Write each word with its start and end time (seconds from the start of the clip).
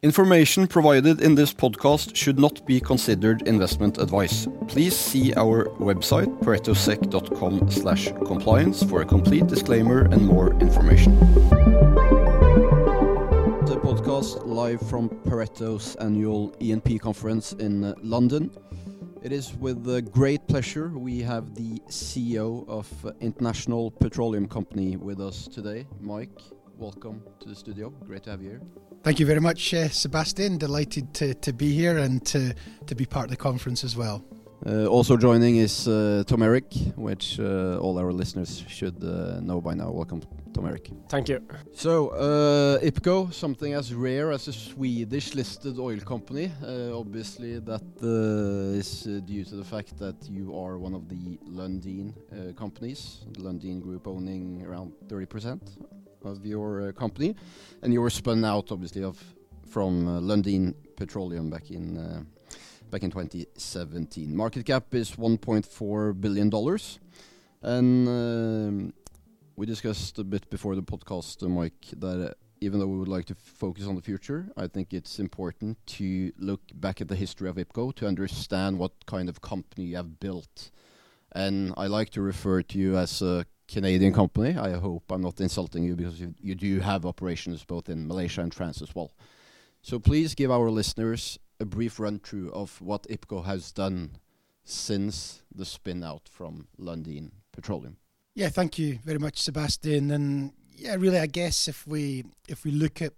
Information 0.00 0.68
provided 0.68 1.20
in 1.20 1.34
this 1.34 1.52
podcast 1.52 2.14
should 2.14 2.38
not 2.38 2.64
be 2.64 2.78
considered 2.78 3.42
investment 3.48 3.98
advice. 3.98 4.46
Please 4.68 4.96
see 4.96 5.34
our 5.34 5.64
website 5.80 6.28
paretosec.com 6.38 7.68
slash 7.68 8.12
compliance 8.24 8.84
for 8.84 9.02
a 9.02 9.04
complete 9.04 9.48
disclaimer 9.48 10.02
and 10.12 10.24
more 10.24 10.52
information. 10.60 11.18
The 13.66 13.80
podcast 13.82 14.46
live 14.46 14.80
from 14.82 15.08
Pareto's 15.08 15.96
annual 15.96 16.54
E&P 16.60 17.00
conference 17.00 17.54
in 17.54 17.82
uh, 17.82 17.94
London. 18.00 18.52
It 19.24 19.32
is 19.32 19.52
with 19.56 19.84
uh, 19.88 20.00
great 20.00 20.46
pleasure 20.46 20.90
we 20.90 21.22
have 21.22 21.56
the 21.56 21.80
CEO 21.88 22.68
of 22.68 22.86
uh, 23.04 23.10
International 23.20 23.90
Petroleum 23.90 24.46
Company 24.46 24.96
with 24.96 25.20
us 25.20 25.48
today, 25.48 25.88
Mike 26.00 26.38
welcome 26.78 27.22
to 27.40 27.48
the 27.48 27.54
studio. 27.54 27.90
Great 28.06 28.22
to 28.22 28.30
have 28.30 28.40
you 28.40 28.50
here. 28.50 28.60
Thank 29.02 29.18
you 29.20 29.26
very 29.26 29.40
much, 29.40 29.74
uh, 29.74 29.88
Sebastian. 29.88 30.58
Delighted 30.58 31.12
to, 31.14 31.34
to 31.34 31.52
be 31.52 31.72
here 31.72 31.98
and 31.98 32.24
to, 32.26 32.54
to 32.86 32.94
be 32.94 33.04
part 33.04 33.24
of 33.24 33.30
the 33.30 33.36
conference 33.36 33.84
as 33.84 33.96
well. 33.96 34.24
Uh, 34.66 34.86
also 34.86 35.16
joining 35.16 35.56
is 35.56 35.86
uh, 35.86 36.24
Tom 36.26 36.42
Erik, 36.42 36.72
which 36.96 37.38
uh, 37.38 37.78
all 37.78 37.96
our 37.98 38.12
listeners 38.12 38.64
should 38.68 39.02
uh, 39.04 39.40
know 39.40 39.60
by 39.60 39.74
now. 39.74 39.90
Welcome, 39.90 40.20
Tom 40.52 40.66
Erik. 40.66 40.90
Thank 41.08 41.28
you. 41.28 41.40
So, 41.74 42.08
uh, 42.08 42.78
IPCO, 42.80 43.32
something 43.32 43.74
as 43.74 43.94
rare 43.94 44.32
as 44.32 44.48
a 44.48 44.52
Swedish 44.52 45.34
listed 45.34 45.78
oil 45.78 46.00
company. 46.00 46.50
obviously, 46.92 47.60
that 47.60 47.82
is 48.02 49.02
due 49.24 49.44
to 49.44 49.54
the 49.54 49.64
fact 49.64 49.96
that 49.98 50.16
you 50.28 50.56
are 50.58 50.78
one 50.78 50.94
of 50.94 51.08
the 51.08 51.38
Lundin 51.48 52.14
companies, 52.56 53.24
the 53.32 53.42
Lundin 53.42 53.80
Group 53.80 54.08
owning 54.08 54.64
around 54.66 54.92
30% 55.06 55.60
of 56.24 56.44
your 56.44 56.88
uh, 56.88 56.92
company, 56.92 57.34
and 57.82 57.92
you 57.92 58.00
were 58.00 58.10
spun 58.10 58.44
out, 58.44 58.70
obviously, 58.72 59.02
of 59.04 59.22
from 59.68 60.08
uh, 60.08 60.20
Lundin 60.20 60.74
Petroleum 60.96 61.50
back 61.50 61.70
in 61.70 61.96
uh, 61.96 62.22
back 62.90 63.02
in 63.02 63.10
2017. 63.10 64.34
Market 64.34 64.64
cap 64.64 64.94
is 64.94 65.12
1.4 65.12 66.20
billion 66.20 66.50
dollars, 66.50 66.98
and 67.62 68.08
um, 68.08 68.92
we 69.56 69.66
discussed 69.66 70.18
a 70.18 70.24
bit 70.24 70.48
before 70.50 70.74
the 70.74 70.82
podcast, 70.82 71.42
Mike, 71.48 71.86
that 71.96 72.36
even 72.60 72.80
though 72.80 72.86
we 72.86 72.98
would 72.98 73.08
like 73.08 73.26
to 73.26 73.34
focus 73.34 73.86
on 73.86 73.94
the 73.94 74.02
future, 74.02 74.50
I 74.56 74.66
think 74.66 74.92
it's 74.92 75.18
important 75.18 75.78
to 75.98 76.32
look 76.38 76.60
back 76.74 77.00
at 77.00 77.08
the 77.08 77.16
history 77.16 77.48
of 77.48 77.56
IPCO 77.56 77.94
to 77.96 78.06
understand 78.06 78.78
what 78.78 78.92
kind 79.06 79.28
of 79.28 79.40
company 79.40 79.86
you 79.86 79.96
have 79.96 80.18
built. 80.20 80.70
And 81.32 81.74
I 81.76 81.86
like 81.86 82.10
to 82.10 82.22
refer 82.22 82.62
to 82.62 82.78
you 82.78 82.96
as 82.96 83.22
a 83.22 83.46
Canadian 83.68 84.12
company. 84.12 84.56
I 84.56 84.72
hope 84.72 85.04
I'm 85.10 85.22
not 85.22 85.40
insulting 85.40 85.84
you 85.84 85.94
because 85.94 86.20
you, 86.20 86.34
you 86.40 86.54
do 86.54 86.80
have 86.80 87.04
operations 87.04 87.64
both 87.64 87.88
in 87.88 88.08
Malaysia 88.08 88.40
and 88.40 88.52
France 88.52 88.82
as 88.82 88.94
well. 88.94 89.12
So 89.82 89.98
please 89.98 90.34
give 90.34 90.50
our 90.50 90.70
listeners 90.70 91.38
a 91.60 91.64
brief 91.64 92.00
run 92.00 92.18
through 92.18 92.50
of 92.52 92.80
what 92.80 93.04
IPCO 93.04 93.44
has 93.44 93.70
done 93.72 94.16
since 94.64 95.42
the 95.54 95.64
spin 95.64 96.02
out 96.02 96.28
from 96.30 96.68
Lundin 96.78 97.30
Petroleum. 97.52 97.96
Yeah, 98.34 98.48
thank 98.48 98.78
you 98.78 98.98
very 99.04 99.18
much, 99.18 99.38
Sebastian. 99.38 100.10
And 100.10 100.52
yeah, 100.76 100.94
really, 100.94 101.18
I 101.18 101.26
guess 101.26 101.68
if 101.68 101.86
we 101.86 102.24
if 102.48 102.64
we 102.64 102.70
look 102.70 103.02
at 103.02 103.12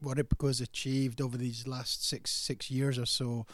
what 0.00 0.18
IPCO 0.18 0.48
has 0.48 0.60
achieved 0.60 1.20
over 1.20 1.36
these 1.36 1.66
last 1.66 2.06
six 2.06 2.30
six 2.30 2.70
years 2.70 2.98
or 2.98 3.06
so, 3.06 3.46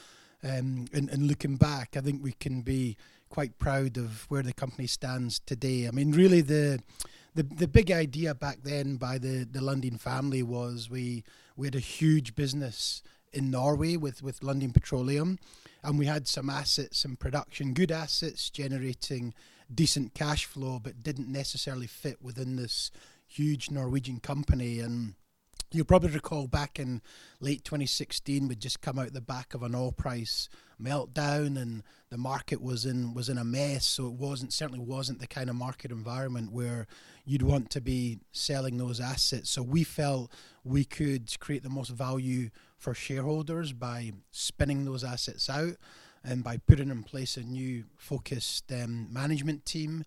um, 0.43 0.87
and, 0.93 1.09
and 1.09 1.29
looking 1.29 1.57
back, 1.57 1.97
I 1.97 2.01
think 2.01 2.23
we 2.23 2.33
can 2.33 2.63
be 2.63 2.97
quite 3.33 3.59
proud 3.59 3.97
of 3.97 4.27
where 4.31 4.43
the 4.43 4.53
company 4.53 4.87
stands 4.87 5.41
today. 5.41 5.89
I 5.89 5.91
mean, 5.91 6.13
really, 6.13 6.43
the 6.43 6.81
the 7.35 7.43
the 7.43 7.67
big 7.67 7.91
idea 7.91 8.35
back 8.35 8.59
then 8.63 8.97
by 8.97 9.17
the 9.17 9.49
the 9.51 9.61
Lundin 9.61 9.99
family 9.99 10.43
was 10.43 10.91
we 10.91 11.25
we 11.57 11.67
had 11.67 11.75
a 11.75 11.81
huge 11.81 12.35
business 12.35 13.03
in 13.33 13.51
Norway 13.51 13.97
with 13.97 14.23
with 14.23 14.41
Lundin 14.41 14.75
Petroleum, 14.75 15.39
and 15.83 15.99
we 15.99 16.05
had 16.05 16.29
some 16.29 16.51
assets 16.51 17.07
in 17.07 17.17
production, 17.17 17.73
good 17.73 17.91
assets 17.91 18.51
generating 18.51 19.33
decent 19.75 20.13
cash 20.13 20.45
flow, 20.45 20.79
but 20.79 21.03
didn't 21.03 21.33
necessarily 21.33 21.87
fit 21.87 22.21
within 22.21 22.57
this 22.57 22.91
huge 23.27 23.71
Norwegian 23.71 24.21
company 24.21 24.79
and 24.79 25.15
You'll 25.75 25.87
probably 25.87 26.11
recall 26.11 26.49
back 26.49 26.79
in 26.79 27.01
late 27.41 27.65
2016, 27.65 28.47
we'd 28.47 28.61
just 28.61 28.83
come 28.83 28.99
out 28.99 29.15
the 29.15 29.23
back 29.23 29.55
of 29.55 29.63
an 29.63 29.75
oil 29.75 29.91
price 29.91 30.51
meltdown, 30.81 31.59
and 31.61 31.83
the 32.11 32.19
market 32.19 32.61
was 32.61 32.85
in 32.85 33.15
was 33.15 33.31
in 33.31 33.39
a 33.39 33.45
mess. 33.45 33.87
So 33.87 34.07
it 34.07 34.13
wasn't 34.13 34.53
certainly 34.53 34.85
wasn't 34.85 35.21
the 35.21 35.27
kind 35.27 35.49
of 35.49 35.57
market 35.57 35.91
environment 35.91 36.53
where 36.53 36.87
you'd 37.25 37.41
want 37.41 37.71
to 37.71 37.81
be 37.81 38.19
selling 38.33 38.77
those 38.77 39.01
assets. 39.01 39.49
So 39.49 39.63
we 39.63 39.83
felt 39.83 40.31
we 40.63 40.85
could 40.85 41.35
create 41.41 41.63
the 41.63 41.71
most 41.71 41.91
value 41.91 42.51
for 42.77 42.93
shareholders 42.93 43.73
by 43.73 44.13
spinning 44.31 44.85
those 44.85 45.03
assets 45.03 45.49
out 45.49 45.77
and 46.23 46.45
by 46.45 46.59
putting 46.59 46.91
in 46.91 47.03
place 47.03 47.39
a 47.39 47.43
new 47.43 47.85
focused 47.97 48.71
um, 48.73 49.11
management 49.11 49.65
team. 49.65 50.05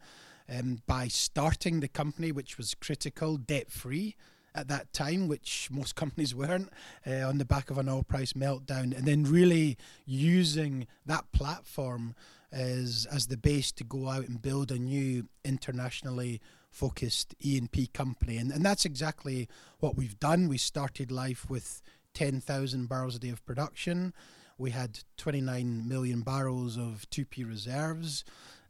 and 0.47 0.85
by 0.85 1.07
starting 1.07 1.79
the 1.79 1.87
company, 1.87 2.31
which 2.31 2.55
was 2.55 2.75
critical, 2.75 3.35
debt 3.35 3.71
free 3.71 4.15
at 4.55 4.67
that 4.69 4.91
time, 4.93 5.27
which 5.27 5.69
most 5.71 5.95
companies 6.03 6.33
weren't, 6.33 6.69
uh, 7.05 7.27
on 7.27 7.37
the 7.37 7.45
back 7.45 7.69
of 7.69 7.77
an 7.77 7.89
oil 7.89 8.03
price 8.03 8.33
meltdown, 8.33 8.95
and 8.97 9.05
then 9.05 9.23
really 9.23 9.77
using 10.05 10.87
that 11.05 11.31
platform 11.31 12.15
as 12.51 13.05
as 13.11 13.27
the 13.27 13.37
base 13.37 13.71
to 13.73 13.83
go 13.83 14.07
out 14.07 14.27
and 14.27 14.41
build 14.41 14.71
a 14.71 14.79
new 14.79 15.27
internationally 15.43 16.39
focused 16.71 17.35
E&P 17.41 17.87
company, 17.87 18.37
and 18.37 18.51
and 18.51 18.65
that's 18.65 18.85
exactly 18.85 19.47
what 19.79 19.95
we've 19.95 20.19
done. 20.19 20.47
We 20.47 20.57
started 20.57 21.11
life 21.11 21.49
with 21.49 21.81
10,000 22.13 22.87
barrels 22.87 23.15
a 23.15 23.19
day 23.19 23.29
of 23.29 23.45
production. 23.45 24.13
We 24.57 24.71
had 24.71 24.99
29 25.17 25.85
million 25.87 26.21
barrels 26.21 26.77
of 26.77 27.05
2P 27.11 27.45
reserves, 27.45 28.23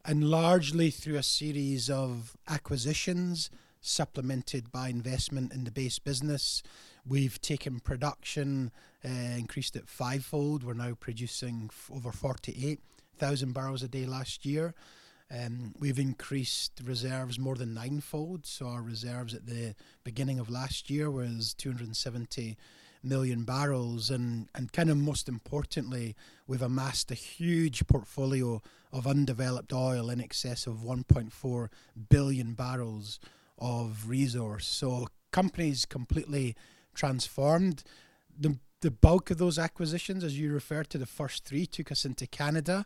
and 0.03 0.29
largely 0.29 0.89
through 0.89 1.17
a 1.17 1.23
series 1.23 1.89
of 1.89 2.35
acquisitions 2.47 3.51
supplemented 3.85 4.71
by 4.71 4.89
investment 4.89 5.53
in 5.53 5.63
the 5.63 5.71
base 5.71 5.99
business. 5.99 6.63
We've 7.07 7.39
taken 7.41 7.79
production, 7.79 8.71
uh, 9.03 9.09
increased 9.37 9.75
it 9.75 9.87
fivefold. 9.87 10.63
We're 10.63 10.73
now 10.73 10.95
producing 10.99 11.69
f- 11.71 11.91
over 11.93 12.11
48,000 12.11 13.53
barrels 13.53 13.83
a 13.83 13.87
day 13.87 14.05
last 14.05 14.45
year. 14.45 14.73
Um, 15.31 15.73
we've 15.79 15.99
increased 15.99 16.81
reserves 16.83 17.39
more 17.39 17.55
than 17.55 17.73
ninefold. 17.73 18.45
So 18.45 18.67
our 18.67 18.81
reserves 18.81 19.33
at 19.33 19.47
the 19.47 19.75
beginning 20.03 20.39
of 20.39 20.49
last 20.49 20.89
year 20.89 21.09
was 21.09 21.53
270 21.55 22.57
million 23.05 23.43
barrels, 23.43 24.09
and 24.09 24.49
and 24.55 24.71
kind 24.71 24.89
of 24.89 24.97
most 24.97 25.29
importantly, 25.29 26.15
we've 26.47 26.61
amassed 26.61 27.11
a 27.11 27.15
huge 27.15 27.85
portfolio 27.87 28.61
of 28.91 29.07
undeveloped 29.07 29.73
oil 29.73 30.09
in 30.09 30.21
excess 30.21 30.67
of 30.67 30.77
1.4 30.77 31.69
billion 32.09 32.53
barrels 32.53 33.19
of 33.57 34.09
resource. 34.09 34.67
So 34.67 35.07
companies 35.31 35.85
completely 35.85 36.55
transformed. 36.93 37.83
The 38.37 38.57
the 38.81 38.91
bulk 38.91 39.31
of 39.31 39.39
those 39.39 39.57
acquisitions, 39.57 40.23
as 40.23 40.37
you 40.37 40.53
referred 40.53 40.89
to, 40.91 40.99
the 40.99 41.07
first 41.07 41.43
three 41.43 41.65
took 41.65 41.91
us 41.91 42.05
into 42.05 42.27
Canada. 42.27 42.85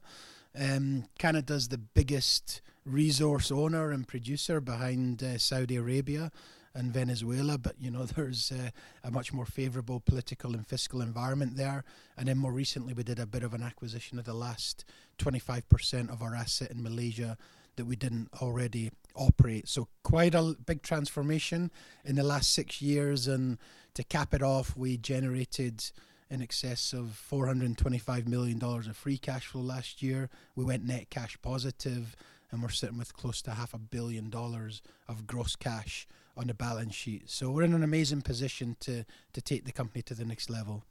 Um, 0.58 1.06
Canada's 1.18 1.68
the 1.68 1.78
biggest 1.78 2.62
resource 2.86 3.52
owner 3.52 3.92
and 3.92 4.08
producer 4.08 4.62
behind 4.62 5.22
uh, 5.22 5.38
Saudi 5.38 5.76
Arabia 5.76 6.32
and 6.74 6.94
Venezuela, 6.94 7.58
but 7.58 7.76
you 7.80 7.92
know 7.92 8.06
there's 8.16 8.52
uh, 8.52 8.70
a 9.04 9.12
much 9.12 9.34
more 9.34 9.46
favourable 9.46 10.00
political 10.00 10.54
and 10.54 10.66
fiscal 10.66 11.02
environment 11.02 11.58
there. 11.58 11.84
And 12.18 12.28
then 12.28 12.38
more 12.38 12.54
recently, 12.54 12.94
we 12.94 13.04
did 13.04 13.20
a 13.20 13.26
bit 13.26 13.44
of 13.44 13.54
an 13.54 13.64
acquisition 13.64 14.20
of 14.20 14.26
the 14.26 14.34
last 14.34 14.86
25% 15.18 16.10
of 16.10 16.22
our 16.22 16.36
asset 16.36 16.72
in 16.72 16.82
Malaysia 16.82 17.38
that 17.76 17.86
we 17.86 17.96
didn't 17.96 18.30
already 18.42 18.92
operate. 19.20 19.68
So 19.68 19.88
quite 20.04 20.34
a 20.34 20.56
big 20.66 20.82
transformation 20.82 21.70
in 22.04 22.16
the 22.16 22.24
last 22.24 22.52
six 22.52 22.82
years. 22.82 23.28
And 23.28 23.60
to 23.94 24.04
cap 24.04 24.34
it 24.34 24.42
off, 24.42 24.76
we 24.76 24.98
generated 24.98 25.84
in 26.30 26.42
excess 26.42 26.94
of 26.94 27.22
$425 27.32 28.28
million 28.28 28.64
of 28.64 28.96
free 28.96 29.18
cash 29.18 29.48
flow 29.48 29.62
last 29.62 30.02
year. 30.02 30.30
We 30.56 30.64
went 30.64 30.86
net 30.86 31.10
cash 31.10 31.38
positive, 31.42 32.16
and 32.52 32.62
we're 32.62 32.70
sitting 32.70 32.98
with 32.98 33.14
close 33.14 33.42
to 33.44 33.52
half 33.52 33.74
a 33.74 33.80
billion 33.80 34.30
dollars 34.30 34.82
of 35.08 35.28
gross 35.28 35.56
cash 35.56 36.08
on 36.38 36.48
the 36.48 36.54
balance 36.54 36.96
sheet. 36.96 37.30
So 37.30 37.52
we're 37.52 37.64
in 37.64 37.74
an 37.74 37.84
amazing 37.84 38.22
position 38.22 38.78
to 38.82 39.06
to 39.34 39.42
take 39.42 39.66
the 39.66 39.72
company 39.72 40.02
to 40.04 40.14
the 40.14 40.26
next 40.26 40.50
level. 40.50 40.86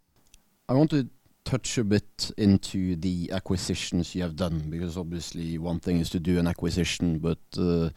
I 0.69 0.75
want 0.75 0.91
to 0.91 1.09
touch 1.49 1.79
a 1.79 1.85
bit 1.85 2.31
into 2.37 2.95
the 2.97 3.31
acquisitions 3.33 4.15
you 4.15 4.21
have 4.21 4.37
done, 4.37 4.59
because 4.69 4.99
obviously 4.99 5.57
one 5.57 5.81
thing 5.81 5.99
is 5.99 6.11
to 6.11 6.21
do 6.21 6.39
an 6.39 6.47
acquisition, 6.47 7.19
but 7.19 7.39
uh, 7.57 7.89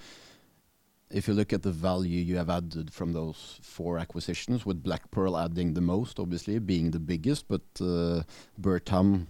if 1.09 1.27
you 1.27 1.33
look 1.33 1.51
at 1.51 1.61
the 1.61 1.71
value 1.71 2.21
you 2.21 2.37
have 2.37 2.49
added 2.49 2.93
from 2.93 3.11
those 3.11 3.59
four 3.61 3.99
acquisitions, 3.99 4.65
with 4.65 4.81
Black 4.81 5.11
Pearl 5.11 5.37
adding 5.37 5.73
the 5.73 5.81
most, 5.81 6.17
obviously 6.17 6.59
being 6.59 6.91
the 6.91 6.99
biggest, 6.99 7.49
but 7.49 7.65
uh, 7.81 8.23
Bertam, 8.57 9.27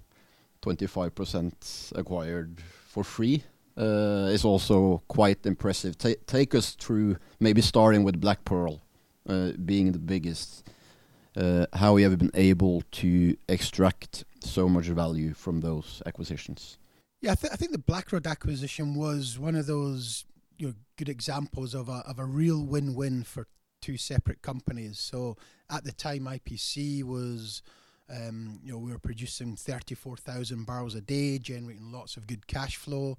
25% 0.61 1.97
acquired 1.97 2.61
for 2.61 3.03
free, 3.03 3.43
uh, 3.75 4.29
is 4.29 4.45
also 4.45 5.01
quite 5.07 5.43
impressive. 5.47 5.97
Ta 5.97 6.09
take 6.27 6.53
us 6.53 6.75
through 6.75 7.17
maybe 7.39 7.61
starting 7.61 8.03
with 8.03 8.21
Black 8.21 8.45
Pearl 8.45 8.81
being 9.65 9.93
the 9.93 9.99
biggest 10.13 10.67
how 11.73 11.93
we 11.93 12.03
have 12.03 12.17
been 12.17 12.31
able 12.33 12.83
to 12.91 13.37
extract 13.47 14.25
so 14.41 14.67
much 14.67 14.85
value 14.85 15.33
from 15.33 15.61
those 15.61 16.01
acquisitions? 16.05 16.77
Yeah, 17.21 17.33
I, 17.33 17.35
th- 17.35 17.53
I 17.53 17.55
think 17.55 17.71
the 17.71 17.77
Blackrod 17.77 18.25
acquisition 18.25 18.95
was 18.95 19.37
one 19.37 19.55
of 19.55 19.67
those 19.67 20.25
you 20.57 20.67
know, 20.67 20.73
good 20.97 21.09
examples 21.09 21.73
of 21.73 21.89
a 21.89 22.03
of 22.07 22.19
a 22.19 22.25
real 22.25 22.63
win-win 22.63 23.23
for 23.23 23.47
two 23.81 23.97
separate 23.97 24.41
companies. 24.41 24.99
So 24.99 25.37
at 25.69 25.83
the 25.83 25.91
time, 25.91 26.25
IPC 26.25 27.03
was, 27.03 27.63
um, 28.09 28.59
you 28.63 28.71
know, 28.71 28.77
we 28.77 28.91
were 28.91 28.99
producing 28.99 29.55
34,000 29.55 30.65
barrels 30.65 30.95
a 30.95 31.01
day, 31.01 31.39
generating 31.39 31.91
lots 31.91 32.15
of 32.15 32.27
good 32.27 32.47
cash 32.47 32.75
flow. 32.75 33.17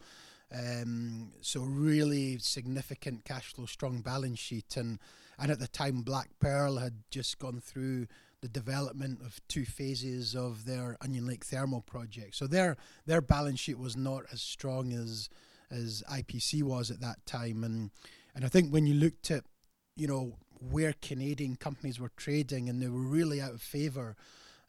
Um, 0.55 1.33
so 1.41 1.61
really 1.61 2.39
significant 2.39 3.25
cash 3.25 3.53
flow, 3.55 3.67
strong 3.67 4.03
balance 4.03 4.39
sheet, 4.39 4.77
and 4.77 4.99
and 5.43 5.51
at 5.51 5.59
the 5.59 5.67
time, 5.67 6.03
Black 6.03 6.29
Pearl 6.39 6.77
had 6.77 7.03
just 7.11 7.41
gone 7.41 7.61
through 7.61 8.07
the 8.43 8.49
development 8.49 9.21
of 9.23 9.41
two 9.49 9.65
phases 9.65 10.37
of 10.37 10.67
their 10.67 10.97
Onion 11.01 11.27
Lake 11.27 11.45
thermal 11.45 11.81
project. 11.81 12.37
So 12.37 12.47
their 12.47 12.77
their 13.07 13.21
balance 13.21 13.59
sheet 13.59 13.77
was 13.77 13.97
not 13.97 14.23
as 14.33 14.41
strong 14.41 14.93
as 14.93 15.29
as 15.69 16.05
IPC 16.09 16.63
was 16.63 16.93
at 16.93 17.01
that 17.01 17.27
time, 17.27 17.65
and 17.65 17.91
and 18.37 18.45
I 18.45 18.49
think 18.49 18.71
when 18.71 18.87
you 18.87 18.95
looked 18.95 19.33
at 19.33 19.43
you 19.97 20.07
know 20.07 20.39
where 20.61 20.95
Canadian 21.03 21.57
companies 21.57 21.99
were 21.99 22.13
trading, 22.17 22.69
and 22.69 22.81
they 22.81 22.87
were 22.89 23.01
really 23.01 23.41
out 23.41 23.53
of 23.53 23.61
favour 23.61 24.15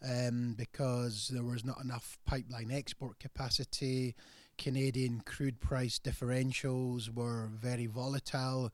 um, 0.04 0.56
because 0.58 1.30
there 1.32 1.44
was 1.44 1.64
not 1.64 1.84
enough 1.84 2.18
pipeline 2.26 2.72
export 2.72 3.20
capacity. 3.20 4.16
Canadian 4.58 5.22
crude 5.24 5.60
price 5.60 6.00
differentials 6.00 7.14
were 7.14 7.48
very 7.54 7.86
volatile. 7.86 8.72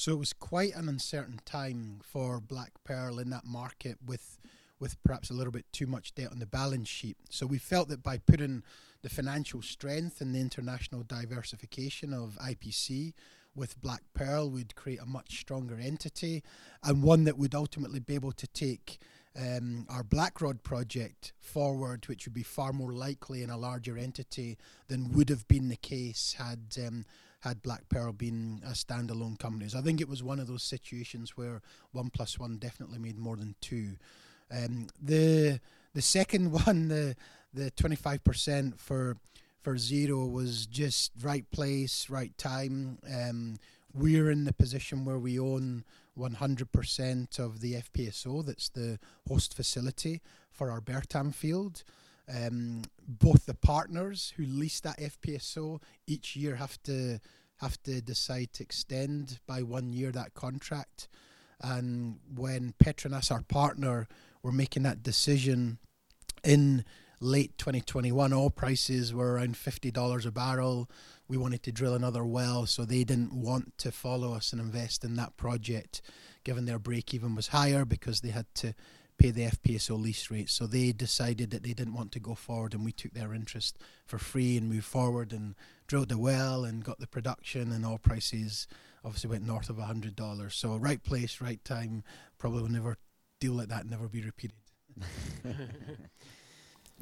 So 0.00 0.12
it 0.12 0.18
was 0.18 0.32
quite 0.32 0.74
an 0.74 0.88
uncertain 0.88 1.40
time 1.44 2.00
for 2.02 2.40
Black 2.40 2.72
Pearl 2.84 3.18
in 3.18 3.28
that 3.28 3.44
market 3.44 3.98
with 4.02 4.38
with 4.78 4.96
perhaps 5.02 5.28
a 5.28 5.34
little 5.34 5.52
bit 5.52 5.70
too 5.74 5.86
much 5.86 6.14
debt 6.14 6.30
on 6.32 6.38
the 6.38 6.46
balance 6.46 6.88
sheet. 6.88 7.18
So 7.28 7.44
we 7.44 7.58
felt 7.58 7.90
that 7.90 8.02
by 8.02 8.16
putting 8.16 8.62
the 9.02 9.10
financial 9.10 9.60
strength 9.60 10.22
and 10.22 10.34
the 10.34 10.40
international 10.40 11.02
diversification 11.02 12.14
of 12.14 12.38
IPC 12.42 13.12
with 13.54 13.78
Black 13.82 14.00
Pearl 14.14 14.48
would 14.48 14.74
create 14.74 15.02
a 15.02 15.04
much 15.04 15.38
stronger 15.38 15.78
entity 15.78 16.42
and 16.82 17.02
one 17.02 17.24
that 17.24 17.36
would 17.36 17.54
ultimately 17.54 18.00
be 18.00 18.14
able 18.14 18.32
to 18.32 18.46
take 18.46 19.00
um, 19.38 19.86
our 19.90 20.02
Blackrod 20.02 20.62
project 20.62 21.34
forward, 21.38 22.06
which 22.06 22.26
would 22.26 22.32
be 22.32 22.42
far 22.42 22.72
more 22.72 22.94
likely 22.94 23.42
in 23.42 23.50
a 23.50 23.58
larger 23.58 23.98
entity 23.98 24.56
than 24.88 25.12
would 25.12 25.28
have 25.28 25.46
been 25.46 25.68
the 25.68 25.76
case 25.76 26.36
had 26.38 26.74
um, 26.86 27.04
had 27.40 27.62
Black 27.62 27.88
Pearl 27.88 28.12
been 28.12 28.62
a 28.64 28.70
standalone 28.70 29.38
company. 29.38 29.68
So 29.68 29.78
I 29.78 29.82
think 29.82 30.00
it 30.00 30.08
was 30.08 30.22
one 30.22 30.40
of 30.40 30.46
those 30.46 30.62
situations 30.62 31.36
where 31.36 31.62
one 31.92 32.10
plus 32.10 32.38
one 32.38 32.58
definitely 32.58 32.98
made 32.98 33.18
more 33.18 33.36
than 33.36 33.54
two. 33.60 33.96
Um, 34.50 34.88
the 35.00 35.60
the 35.94 36.02
second 36.02 36.52
one, 36.66 36.88
the 36.88 37.16
the 37.52 37.70
twenty 37.70 37.96
five 37.96 38.22
percent 38.24 38.80
for 38.80 39.16
for 39.60 39.76
zero 39.76 40.26
was 40.26 40.66
just 40.66 41.12
right 41.22 41.50
place, 41.50 42.08
right 42.08 42.36
time. 42.38 42.98
Um, 43.12 43.56
we're 43.92 44.30
in 44.30 44.44
the 44.44 44.52
position 44.52 45.04
where 45.04 45.18
we 45.18 45.38
own 45.38 45.84
100% 46.18 47.38
of 47.38 47.60
the 47.60 47.74
FPSO, 47.74 48.44
that's 48.44 48.68
the 48.68 48.98
host 49.28 49.54
facility 49.54 50.20
for 50.52 50.70
our 50.70 50.80
Bertam 50.80 51.34
field. 51.34 51.82
Um, 52.32 52.82
both 53.08 53.46
the 53.46 53.54
partners 53.54 54.32
who 54.36 54.44
lease 54.44 54.80
that 54.80 54.98
FPSO 54.98 55.82
each 56.06 56.36
year 56.36 56.56
have 56.56 56.80
to 56.84 57.18
have 57.60 57.82
to 57.82 58.00
decide 58.00 58.52
to 58.54 58.62
extend 58.62 59.38
by 59.46 59.62
one 59.62 59.92
year 59.92 60.10
that 60.12 60.32
contract. 60.34 61.08
And 61.60 62.18
when 62.34 62.72
Petronas, 62.82 63.30
our 63.30 63.42
partner, 63.42 64.08
were 64.42 64.52
making 64.52 64.84
that 64.84 65.02
decision 65.02 65.78
in 66.42 66.84
late 67.20 67.58
2021, 67.58 68.32
oil 68.32 68.48
prices 68.48 69.12
were 69.12 69.34
around 69.34 69.56
$50 69.56 70.24
a 70.26 70.30
barrel. 70.30 70.90
We 71.28 71.36
wanted 71.36 71.62
to 71.64 71.72
drill 71.72 71.94
another 71.94 72.24
well, 72.24 72.64
so 72.64 72.84
they 72.84 73.04
didn't 73.04 73.34
want 73.34 73.76
to 73.78 73.92
follow 73.92 74.32
us 74.32 74.52
and 74.52 74.60
invest 74.60 75.04
in 75.04 75.16
that 75.16 75.36
project, 75.36 76.00
given 76.44 76.64
their 76.64 76.78
break 76.78 77.12
even 77.12 77.34
was 77.34 77.48
higher 77.48 77.84
because 77.84 78.22
they 78.22 78.30
had 78.30 78.46
to 78.54 78.74
pay 79.20 79.30
the 79.30 79.50
FPSO 79.50 80.00
lease 80.00 80.30
rate. 80.30 80.48
So 80.48 80.66
they 80.66 80.92
decided 80.92 81.50
that 81.50 81.62
they 81.62 81.74
didn't 81.74 81.94
want 81.94 82.10
to 82.12 82.20
go 82.20 82.34
forward, 82.34 82.72
and 82.72 82.84
we 82.84 82.92
took 82.92 83.12
their 83.12 83.34
interest 83.34 83.78
for 84.06 84.18
free 84.18 84.56
and 84.56 84.68
moved 84.68 84.86
forward 84.86 85.32
and 85.32 85.54
drilled 85.86 86.08
the 86.08 86.18
well 86.18 86.64
and 86.64 86.82
got 86.82 86.98
the 86.98 87.06
production, 87.06 87.70
and 87.70 87.84
oil 87.84 87.98
prices 87.98 88.66
obviously 89.04 89.30
went 89.30 89.46
north 89.46 89.68
of 89.68 89.76
$100. 89.76 90.52
So, 90.52 90.76
right 90.76 91.02
place, 91.02 91.40
right 91.40 91.62
time. 91.64 92.02
Probably 92.38 92.62
will 92.62 92.70
never 92.70 92.96
deal 93.40 93.52
like 93.52 93.68
that 93.68 93.86
never 93.86 94.08
be 94.08 94.22
repeated. 94.22 94.56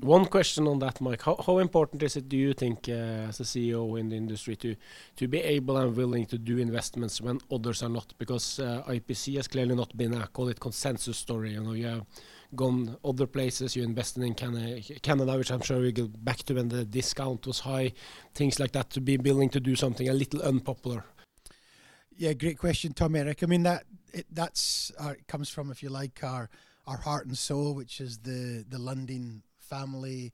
One 0.00 0.26
question 0.26 0.68
on 0.68 0.78
that, 0.78 1.00
Mike. 1.00 1.22
How, 1.22 1.34
how 1.44 1.58
important 1.58 2.04
is 2.04 2.16
it, 2.16 2.28
do 2.28 2.36
you 2.36 2.52
think, 2.52 2.88
uh, 2.88 3.26
as 3.28 3.40
a 3.40 3.42
CEO 3.42 3.98
in 3.98 4.08
the 4.10 4.16
industry, 4.16 4.54
to 4.56 4.76
to 5.16 5.26
be 5.26 5.38
able 5.38 5.76
and 5.76 5.96
willing 5.96 6.24
to 6.26 6.38
do 6.38 6.58
investments 6.58 7.20
when 7.20 7.40
others 7.50 7.82
are 7.82 7.88
not? 7.88 8.14
Because 8.16 8.60
uh, 8.60 8.84
IPC 8.86 9.34
has 9.36 9.48
clearly 9.48 9.74
not 9.74 9.96
been 9.96 10.14
a 10.14 10.28
call 10.28 10.48
it 10.48 10.60
consensus 10.60 11.18
story. 11.18 11.54
You 11.54 11.64
know, 11.64 11.72
you 11.72 11.86
have 11.86 12.06
gone 12.54 12.96
other 13.04 13.26
places. 13.26 13.74
You 13.74 13.82
invested 13.82 14.22
in 14.22 14.34
Canada, 14.34 15.36
which 15.36 15.50
I'm 15.50 15.62
sure 15.62 15.80
we 15.80 15.90
go 15.90 16.06
back 16.06 16.44
to 16.44 16.54
when 16.54 16.68
the 16.68 16.84
discount 16.84 17.44
was 17.44 17.58
high. 17.58 17.92
Things 18.36 18.60
like 18.60 18.70
that. 18.72 18.90
To 18.90 19.00
be 19.00 19.16
willing 19.16 19.48
to 19.50 19.58
do 19.58 19.74
something 19.74 20.08
a 20.08 20.14
little 20.14 20.40
unpopular. 20.42 21.04
Yeah, 22.16 22.34
great 22.34 22.58
question, 22.58 22.92
Tom 22.92 23.16
Erik. 23.16 23.42
I 23.42 23.46
mean 23.46 23.64
that 23.64 23.82
it, 24.12 24.26
that's 24.30 24.92
our, 25.00 25.14
it 25.14 25.26
comes 25.26 25.48
from, 25.48 25.72
if 25.72 25.82
you 25.82 25.88
like, 25.88 26.22
our 26.22 26.48
our 26.86 26.98
heart 26.98 27.26
and 27.26 27.36
soul, 27.36 27.74
which 27.74 28.00
is 28.00 28.18
the 28.18 28.64
the 28.68 28.78
Lundin 28.78 29.42
family, 29.68 30.32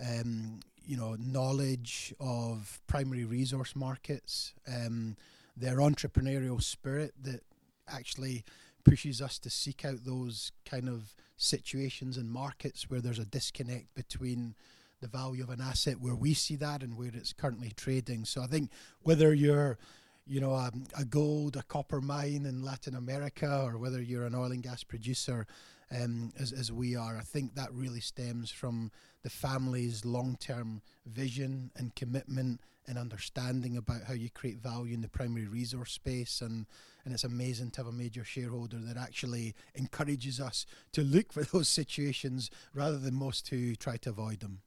um, 0.00 0.60
you 0.86 0.96
know, 0.96 1.16
knowledge 1.18 2.14
of 2.20 2.80
primary 2.86 3.24
resource 3.24 3.74
markets, 3.74 4.54
um, 4.68 5.16
their 5.56 5.76
entrepreneurial 5.76 6.62
spirit 6.62 7.14
that 7.22 7.42
actually 7.88 8.44
pushes 8.84 9.22
us 9.22 9.38
to 9.38 9.50
seek 9.50 9.84
out 9.84 10.04
those 10.04 10.52
kind 10.64 10.88
of 10.88 11.14
situations 11.36 12.16
and 12.16 12.30
markets 12.30 12.90
where 12.90 13.00
there's 13.00 13.18
a 13.18 13.24
disconnect 13.24 13.94
between 13.94 14.54
the 15.00 15.08
value 15.08 15.42
of 15.42 15.50
an 15.50 15.60
asset 15.60 16.00
where 16.00 16.14
we 16.14 16.34
see 16.34 16.56
that 16.56 16.82
and 16.82 16.96
where 16.96 17.10
it's 17.12 17.32
currently 17.32 17.72
trading. 17.76 18.24
So 18.24 18.42
I 18.42 18.46
think 18.46 18.70
whether 19.02 19.32
you're 19.34 19.78
you 20.26 20.40
know, 20.40 20.52
a, 20.52 20.72
a, 20.98 21.04
gold, 21.04 21.56
a 21.56 21.62
copper 21.62 22.00
mine 22.00 22.46
in 22.46 22.62
Latin 22.62 22.94
America, 22.94 23.62
or 23.64 23.76
whether 23.78 24.00
you're 24.00 24.26
an 24.26 24.34
oil 24.34 24.52
and 24.52 24.62
gas 24.62 24.82
producer, 24.82 25.46
um, 25.94 26.32
as, 26.38 26.52
as 26.52 26.72
we 26.72 26.96
are. 26.96 27.16
I 27.16 27.22
think 27.22 27.54
that 27.54 27.72
really 27.72 28.00
stems 28.00 28.50
from 28.50 28.90
the 29.22 29.30
family's 29.30 30.04
long 30.04 30.36
term 30.40 30.82
vision 31.06 31.70
and 31.76 31.94
commitment 31.94 32.60
and 32.86 32.98
understanding 32.98 33.76
about 33.76 34.04
how 34.04 34.12
you 34.12 34.28
create 34.28 34.58
value 34.58 34.94
in 34.94 35.00
the 35.00 35.08
primary 35.08 35.46
resource 35.46 35.92
space. 35.92 36.40
And, 36.40 36.66
and 37.04 37.14
it's 37.14 37.24
amazing 37.24 37.70
to 37.72 37.80
have 37.80 37.86
a 37.86 37.92
major 37.92 38.24
shareholder 38.24 38.76
that 38.78 38.96
actually 38.96 39.54
encourages 39.74 40.40
us 40.40 40.66
to 40.92 41.02
look 41.02 41.32
for 41.32 41.44
those 41.52 41.68
situations 41.68 42.50
rather 42.74 42.98
than 42.98 43.14
most 43.14 43.48
who 43.48 43.74
try 43.74 43.96
to 43.98 44.10
avoid 44.10 44.40
them. 44.40 44.60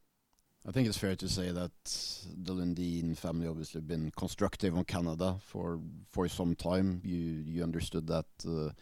I 0.66 0.72
think 0.72 0.88
it's 0.88 0.98
fair 0.98 1.14
to 1.16 1.28
say 1.28 1.50
that 1.50 1.70
the 1.84 2.52
Lundin 2.52 3.16
family 3.16 3.46
obviously 3.46 3.80
been 3.80 4.10
constructive 4.10 4.76
on 4.76 4.84
Canada 4.84 5.36
for 5.40 5.80
for 6.10 6.28
some 6.28 6.54
time. 6.56 7.00
You 7.04 7.16
you 7.16 7.62
understood 7.62 8.08
that 8.08 8.26
uh, 8.46 8.72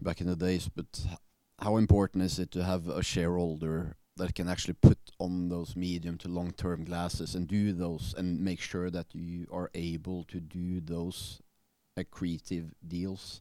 back 0.00 0.20
in 0.20 0.28
the 0.28 0.36
days, 0.36 0.70
but 0.74 1.04
how 1.60 1.76
important 1.76 2.24
is 2.24 2.38
it 2.38 2.50
to 2.52 2.64
have 2.64 2.88
a 2.88 3.02
shareholder 3.02 3.96
that 4.16 4.34
can 4.34 4.48
actually 4.48 4.74
put 4.74 4.98
on 5.18 5.48
those 5.48 5.74
medium 5.76 6.18
to 6.18 6.28
long 6.28 6.52
term 6.52 6.84
glasses 6.84 7.34
and 7.34 7.48
do 7.48 7.72
those 7.72 8.14
and 8.16 8.40
make 8.40 8.60
sure 8.60 8.90
that 8.90 9.06
you 9.14 9.46
are 9.50 9.70
able 9.74 10.24
to 10.24 10.40
do 10.40 10.80
those 10.80 11.40
accretive 11.98 12.70
deals 12.86 13.40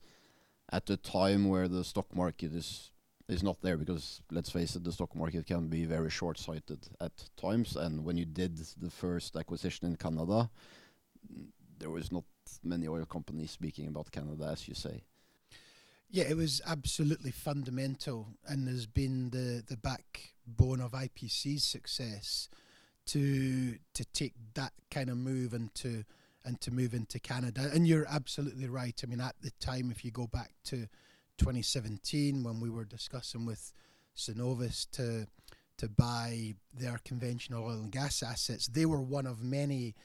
at 0.72 0.90
a 0.90 0.98
time 0.98 1.48
where 1.50 1.68
the 1.68 1.84
stock 1.84 2.16
market 2.16 2.54
is 2.54 2.92
is 3.28 3.44
not 3.44 3.62
there? 3.62 3.78
Because 3.78 4.22
let's 4.32 4.50
face 4.50 4.76
it 4.76 4.84
the 4.84 4.92
stock 4.92 5.16
market 5.16 5.46
can 5.46 5.68
be 5.68 5.86
very 5.86 6.10
short 6.10 6.38
sighted 6.38 6.88
at 7.00 7.12
times. 7.38 7.76
And 7.76 8.04
when 8.04 8.18
you 8.18 8.26
did 8.26 8.58
the 8.58 8.90
first 8.90 9.36
acquisition 9.36 9.88
in 9.88 9.96
Canada 9.96 10.50
there 11.82 11.90
was 11.90 12.12
not 12.12 12.24
many 12.64 12.88
oil 12.88 13.06
companies 13.06 13.52
speaking 13.52 13.88
about 13.88 14.12
Canada 14.12 14.50
as 14.52 14.68
you 14.68 14.76
say 14.76 15.04
yeah, 16.12 16.26
it 16.26 16.36
was 16.36 16.62
absolutely 16.68 17.32
fundamental, 17.32 18.28
and 18.46 18.68
has 18.68 18.86
been 18.86 19.30
the 19.30 19.64
the 19.68 19.78
backbone 19.78 20.82
of 20.82 20.92
IPC's 20.92 21.64
success 21.64 22.50
to 23.08 23.78
to 23.94 24.06
take 24.14 24.34
that 24.54 24.74
kind 24.92 25.10
of 25.10 25.18
move 25.18 25.54
and 25.54 25.74
to 25.76 26.04
and 26.44 26.60
to 26.62 26.72
move 26.72 26.94
into 26.94 27.20
Canada. 27.20 27.70
And 27.74 27.88
you're 27.88 28.08
absolutely 28.10 28.68
right. 28.68 29.00
I 29.04 29.08
mean, 29.08 29.22
at 29.22 29.36
the 29.42 29.52
time, 29.60 29.92
if 29.92 30.04
you 30.04 30.12
go 30.12 30.28
back 30.28 30.52
to 30.66 30.88
2017 31.38 32.44
when 32.44 32.60
we 32.60 32.70
were 32.70 32.86
discussing 32.86 33.46
with 33.46 33.72
Cenovus 34.16 34.90
to 34.92 35.28
to 35.78 35.90
buy 35.90 36.56
their 36.74 37.00
conventional 37.06 37.64
oil 37.64 37.80
and 37.80 37.92
gas 37.92 38.22
assets, 38.22 38.68
they 38.68 38.86
were 38.86 39.02
one 39.02 39.26
of 39.26 39.42
many 39.42 39.96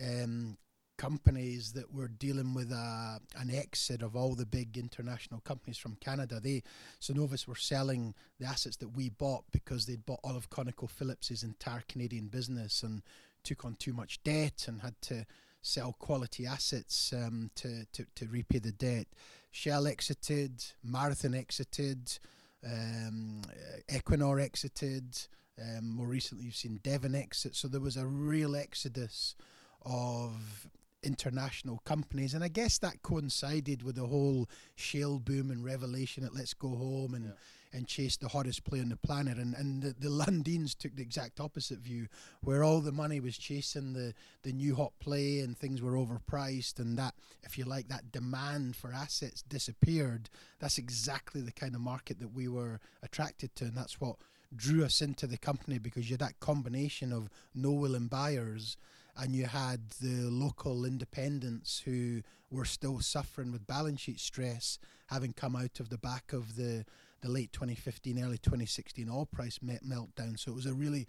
um, 0.00 0.58
companies 0.96 1.72
that 1.72 1.92
were 1.92 2.08
dealing 2.08 2.54
with 2.54 2.72
a, 2.72 3.20
an 3.38 3.50
exit 3.50 4.02
of 4.02 4.16
all 4.16 4.34
the 4.34 4.46
big 4.46 4.76
international 4.76 5.40
companies 5.40 5.78
from 5.78 5.96
Canada. 5.96 6.40
They 6.40 6.62
Cenovus 7.00 7.46
were 7.46 7.54
selling 7.54 8.14
the 8.38 8.46
assets 8.46 8.76
that 8.76 8.96
we 8.96 9.10
bought 9.10 9.44
because 9.52 9.86
they'd 9.86 10.06
bought 10.06 10.20
all 10.24 10.36
of 10.36 10.50
ConocoPhillips's 10.50 11.42
entire 11.42 11.82
Canadian 11.88 12.28
business 12.28 12.82
and 12.82 13.02
took 13.44 13.64
on 13.64 13.76
too 13.76 13.92
much 13.92 14.22
debt 14.22 14.64
and 14.68 14.80
had 14.80 15.00
to 15.02 15.26
sell 15.62 15.94
quality 15.98 16.46
assets 16.46 17.12
um, 17.12 17.50
to, 17.56 17.86
to, 17.92 18.06
to 18.14 18.26
repay 18.28 18.58
the 18.58 18.72
debt. 18.72 19.06
Shell 19.50 19.86
exited, 19.86 20.64
Marathon 20.84 21.34
exited, 21.34 22.18
um, 22.64 23.42
Equinor 23.90 24.42
exited. 24.42 25.16
Um, 25.60 25.88
more 25.88 26.06
recently, 26.06 26.44
you've 26.44 26.56
seen 26.56 26.80
Devon 26.82 27.14
exit. 27.14 27.56
So 27.56 27.66
there 27.66 27.80
was 27.80 27.96
a 27.96 28.06
real 28.06 28.54
exodus 28.54 29.34
of 29.82 30.68
international 31.06 31.80
companies. 31.84 32.34
And 32.34 32.42
I 32.42 32.48
guess 32.48 32.78
that 32.78 33.02
coincided 33.02 33.82
with 33.82 33.94
the 33.94 34.06
whole 34.06 34.48
shale 34.74 35.18
boom 35.18 35.50
and 35.50 35.64
revelation 35.64 36.24
at 36.24 36.34
Let's 36.34 36.52
Go 36.52 36.68
Home 36.68 37.14
and, 37.14 37.26
yeah. 37.26 37.78
and 37.78 37.86
chase 37.86 38.16
the 38.16 38.28
hottest 38.28 38.64
player 38.64 38.82
on 38.82 38.88
the 38.88 38.96
planet. 38.96 39.38
And, 39.38 39.54
and 39.54 39.82
the, 39.82 39.94
the 39.98 40.08
Lundins 40.08 40.76
took 40.76 40.96
the 40.96 41.02
exact 41.02 41.40
opposite 41.40 41.78
view, 41.78 42.08
where 42.42 42.64
all 42.64 42.80
the 42.80 42.92
money 42.92 43.20
was 43.20 43.38
chasing 43.38 43.92
the, 43.92 44.12
the 44.42 44.52
new 44.52 44.74
hot 44.74 44.92
play 44.98 45.40
and 45.40 45.56
things 45.56 45.80
were 45.80 45.92
overpriced. 45.92 46.78
And 46.80 46.98
that, 46.98 47.14
if 47.44 47.56
you 47.56 47.64
like, 47.64 47.88
that 47.88 48.10
demand 48.12 48.76
for 48.76 48.92
assets 48.92 49.42
disappeared. 49.42 50.28
That's 50.58 50.78
exactly 50.78 51.40
the 51.40 51.52
kind 51.52 51.74
of 51.74 51.80
market 51.80 52.18
that 52.18 52.34
we 52.34 52.48
were 52.48 52.80
attracted 53.02 53.54
to. 53.56 53.66
And 53.66 53.76
that's 53.76 54.00
what 54.00 54.16
drew 54.54 54.84
us 54.84 55.02
into 55.02 55.26
the 55.26 55.38
company 55.38 55.78
because 55.78 56.08
you 56.08 56.14
had 56.14 56.20
that 56.20 56.40
combination 56.40 57.12
of 57.12 57.28
no 57.54 57.70
willing 57.70 58.06
buyers 58.06 58.76
and 59.16 59.34
you 59.34 59.46
had 59.46 59.90
the 60.02 60.28
local 60.30 60.84
independents 60.84 61.82
who 61.84 62.22
were 62.50 62.64
still 62.64 63.00
suffering 63.00 63.50
with 63.52 63.66
balance 63.66 64.00
sheet 64.00 64.20
stress, 64.20 64.78
having 65.08 65.32
come 65.32 65.56
out 65.56 65.80
of 65.80 65.88
the 65.88 65.98
back 65.98 66.32
of 66.32 66.56
the, 66.56 66.84
the 67.22 67.28
late 67.28 67.52
2015, 67.52 68.22
early 68.22 68.38
2016 68.38 69.08
oil 69.08 69.26
price 69.26 69.58
melt 69.62 69.82
meltdown. 69.84 70.38
So 70.38 70.52
it 70.52 70.54
was 70.54 70.66
a 70.66 70.74
really 70.74 71.06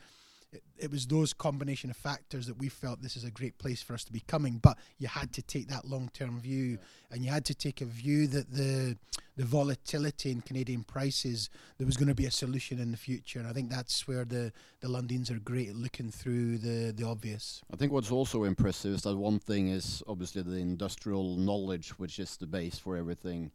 it, 0.52 0.64
it, 0.78 0.92
was 0.92 1.06
those 1.06 1.34
combination 1.34 1.90
of 1.90 1.98
factors 1.98 2.48
that 2.48 2.58
we 2.58 2.70
felt 2.70 3.02
this 3.02 3.18
is 3.18 3.24
a 3.24 3.32
great 3.32 3.58
place 3.58 3.82
for 3.82 3.94
us 3.94 4.04
to 4.06 4.14
be 4.14 4.22
coming. 4.22 4.60
But 4.60 4.78
you 4.98 5.08
had 5.08 5.34
to 5.34 5.42
take 5.42 5.68
that 5.68 5.86
long 5.86 6.10
term 6.14 6.40
view, 6.40 6.72
yeah. 6.72 6.78
and 7.12 7.26
you 7.26 7.32
had 7.32 7.46
to 7.46 7.56
take 7.56 7.82
a 7.82 7.86
view 7.86 8.28
that 8.28 8.52
the 8.52 8.98
the 9.36 9.46
volatility 9.46 10.32
in 10.32 10.42
Canadian 10.42 10.84
prices 10.84 11.50
there 11.78 11.86
was 11.86 11.98
going 11.98 12.08
to 12.08 12.16
be 12.16 12.26
a 12.26 12.32
solution 12.32 12.80
in 12.80 12.92
the 12.92 12.98
future. 12.98 13.40
And 13.40 13.48
I 13.48 13.54
think 13.54 13.70
that's 13.70 14.08
where 14.08 14.26
the 14.26 14.52
the 14.80 14.88
Lundins 14.88 15.30
are 15.30 15.40
great 15.40 15.70
at 15.70 15.76
looking 15.76 16.12
through 16.12 16.60
the 16.60 16.92
the 16.92 17.06
obvious. 17.06 17.62
I 17.72 17.76
think 17.76 17.92
what's 17.92 18.12
also 18.12 18.46
impressive 18.46 18.94
is 18.96 19.02
that 19.04 19.18
one 19.18 19.40
thing 19.40 19.70
is 19.70 20.02
obviously 20.08 20.42
the 20.44 20.58
industrial 20.58 21.36
knowledge, 21.36 21.90
which 22.00 22.20
is 22.20 22.38
the 22.38 22.48
base 22.48 22.80
for 22.80 22.96
everything 22.96 23.52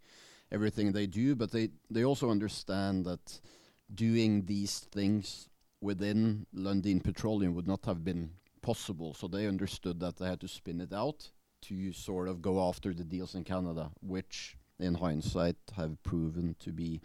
everything 0.51 0.93
they 0.93 1.07
do, 1.07 1.35
but 1.35 1.51
they 1.51 1.71
they 1.91 2.05
also 2.05 2.31
understand 2.31 3.07
that 3.07 3.41
doing 3.95 4.45
these 4.45 4.81
things 4.93 5.49
within 5.83 6.47
Lundin 6.55 7.03
Petroleum 7.03 7.55
would 7.55 7.67
not 7.67 7.85
have 7.85 8.05
been 8.05 8.31
possible. 8.63 9.13
So 9.13 9.27
they 9.27 9.47
understood 9.47 10.01
that 10.01 10.17
they 10.17 10.27
had 10.27 10.41
to 10.41 10.49
spin 10.49 10.81
it 10.81 10.93
out 10.93 11.31
to 11.63 11.93
sort 11.93 12.29
of 12.29 12.41
go 12.41 12.67
after 12.69 12.95
the 12.95 13.05
deals 13.05 13.35
in 13.35 13.45
Canada, 13.45 13.91
which 14.01 14.57
in 14.79 14.95
hindsight 14.95 15.57
have 15.77 16.03
proven 16.03 16.57
to 16.61 16.73
be 16.73 17.01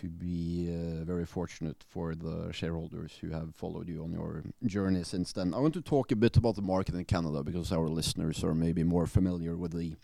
to 0.00 0.08
be 0.08 0.70
uh, 0.70 1.04
very 1.04 1.26
fortunate 1.26 1.84
for 1.86 2.14
the 2.14 2.50
shareholders 2.50 3.18
who 3.20 3.28
have 3.28 3.54
followed 3.54 3.88
you 3.88 4.02
on 4.02 4.10
your 4.10 4.42
journey 4.64 5.02
since 5.02 5.32
then. 5.34 5.52
I 5.52 5.58
want 5.58 5.74
to 5.74 5.82
talk 5.82 6.10
a 6.10 6.16
bit 6.16 6.38
about 6.38 6.56
the 6.56 6.62
market 6.62 6.94
in 6.94 7.04
Canada 7.04 7.42
because 7.42 7.70
our 7.72 7.88
listeners 7.88 8.42
are 8.42 8.54
maybe 8.54 8.84
more 8.84 9.06
familiar 9.06 9.54
with 9.54 9.72
the 9.76 9.96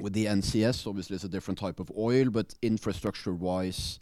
with 0.00 0.14
the 0.14 0.26
NCS. 0.26 0.86
Obviously, 0.86 1.16
it's 1.16 1.24
a 1.24 1.28
different 1.28 1.58
type 1.58 1.78
of 1.78 1.92
oil, 1.96 2.30
but 2.30 2.54
infrastructure-wise, 2.62 4.00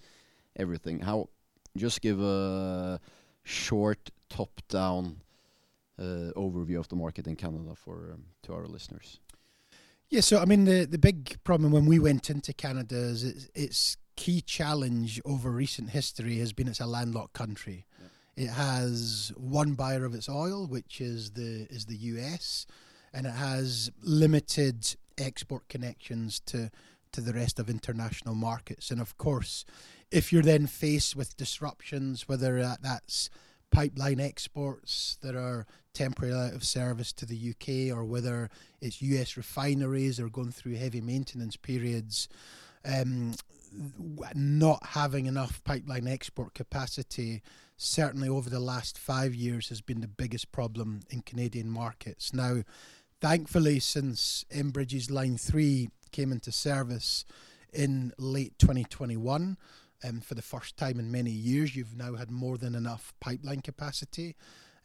everything. 0.54 1.00
How 1.00 1.30
just 1.78 2.00
give 2.00 2.20
a 2.20 3.00
short 3.44 4.10
top-down 4.28 5.22
uh, 5.98 6.32
overview 6.36 6.78
of 6.78 6.88
the 6.88 6.96
market 6.96 7.26
in 7.26 7.36
Canada 7.36 7.74
for 7.74 8.12
um, 8.12 8.24
to 8.42 8.52
our 8.52 8.66
listeners. 8.66 9.20
Yeah, 10.08 10.20
so 10.20 10.38
I 10.38 10.44
mean 10.44 10.64
the 10.64 10.84
the 10.84 10.98
big 10.98 11.42
problem 11.42 11.72
when 11.72 11.86
we 11.86 11.98
went 11.98 12.30
into 12.30 12.52
Canada 12.52 12.96
is 12.96 13.24
its, 13.24 13.48
its 13.54 13.96
key 14.14 14.40
challenge 14.40 15.20
over 15.24 15.50
recent 15.50 15.90
history 15.90 16.38
has 16.38 16.52
been 16.52 16.68
it's 16.68 16.80
a 16.80 16.86
landlocked 16.86 17.32
country. 17.32 17.86
Yeah. 18.00 18.44
It 18.44 18.50
has 18.50 19.32
one 19.36 19.74
buyer 19.74 20.04
of 20.04 20.14
its 20.14 20.28
oil, 20.28 20.66
which 20.66 21.00
is 21.00 21.32
the 21.32 21.66
is 21.70 21.86
the 21.86 21.96
US, 21.96 22.66
and 23.12 23.26
it 23.26 23.34
has 23.34 23.90
limited 24.02 24.94
export 25.18 25.68
connections 25.68 26.40
to 26.46 26.70
to 27.12 27.20
the 27.20 27.32
rest 27.32 27.58
of 27.58 27.68
international 27.68 28.34
markets. 28.34 28.90
And 28.90 29.00
of 29.00 29.16
course, 29.18 29.64
if 30.10 30.32
you're 30.32 30.42
then 30.42 30.66
faced 30.66 31.16
with 31.16 31.36
disruptions, 31.36 32.28
whether 32.28 32.76
that's 32.80 33.30
pipeline 33.70 34.20
exports 34.20 35.18
that 35.22 35.34
are 35.34 35.66
temporarily 35.92 36.48
out 36.48 36.54
of 36.54 36.64
service 36.64 37.12
to 37.12 37.26
the 37.26 37.50
UK 37.50 37.96
or 37.96 38.04
whether 38.04 38.50
it's 38.80 39.02
US 39.02 39.36
refineries 39.36 40.20
are 40.20 40.28
going 40.28 40.52
through 40.52 40.76
heavy 40.76 41.00
maintenance 41.00 41.56
periods, 41.56 42.28
um, 42.84 43.34
not 44.34 44.84
having 44.88 45.26
enough 45.26 45.62
pipeline 45.64 46.06
export 46.06 46.54
capacity, 46.54 47.42
certainly 47.76 48.28
over 48.28 48.48
the 48.48 48.60
last 48.60 48.98
five 48.98 49.34
years, 49.34 49.68
has 49.68 49.80
been 49.80 50.00
the 50.00 50.08
biggest 50.08 50.52
problem 50.52 51.00
in 51.10 51.22
Canadian 51.22 51.70
markets. 51.70 52.32
Now, 52.32 52.62
thankfully, 53.20 53.80
since 53.80 54.44
Enbridge's 54.50 55.10
Line 55.10 55.36
3 55.36 55.88
came 56.12 56.32
into 56.32 56.52
service 56.52 57.24
in 57.72 58.12
late 58.18 58.58
2021, 58.58 59.56
um, 60.06 60.20
for 60.20 60.34
the 60.34 60.42
first 60.42 60.76
time 60.76 60.98
in 60.98 61.10
many 61.10 61.30
years, 61.30 61.74
you've 61.74 61.96
now 61.96 62.14
had 62.14 62.30
more 62.30 62.58
than 62.58 62.74
enough 62.74 63.12
pipeline 63.20 63.60
capacity 63.60 64.36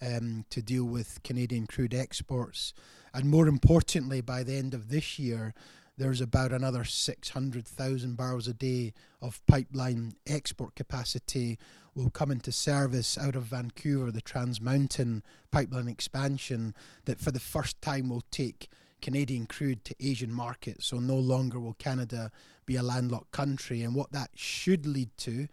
um, 0.02 0.46
to 0.50 0.62
deal 0.62 0.86
with 0.86 1.22
Canadian 1.24 1.68
crude 1.68 1.94
exports. 1.94 2.74
And 3.14 3.30
more 3.30 3.48
importantly, 3.48 4.22
by 4.22 4.44
the 4.44 4.56
end 4.56 4.74
of 4.74 4.90
this 4.90 5.20
year, 5.20 5.54
there's 5.98 6.22
about 6.22 6.52
another 6.52 6.84
600,000 6.84 8.18
barrels 8.18 8.48
a 8.48 8.54
day 8.54 8.94
of 9.22 9.46
pipeline 9.46 10.14
export 10.26 10.76
capacity 10.76 11.60
will 11.94 12.10
come 12.10 12.32
into 12.32 12.52
service 12.52 13.18
out 13.18 13.36
of 13.36 13.44
Vancouver, 13.44 14.12
the 14.12 14.22
Trans 14.22 14.62
Mountain 14.62 15.24
pipeline 15.52 15.90
expansion 15.90 16.74
that 17.06 17.20
for 17.20 17.32
the 17.32 17.40
first 17.40 17.82
time 17.82 18.10
will 18.10 18.24
take 18.32 18.70
Canadian 19.02 19.46
crude 19.46 19.84
to 19.86 19.96
Asian 20.00 20.32
markets. 20.32 20.86
So 20.86 21.00
no 21.00 21.16
longer 21.16 21.60
will 21.60 21.74
Canada 21.74 22.32
be 22.66 22.76
a 22.76 22.84
landlocked 22.84 23.32
country. 23.32 23.82
And 23.82 23.96
what 23.96 24.12
that 24.12 24.32
should 24.36 24.86
lead 24.86 25.10
to 25.20 25.48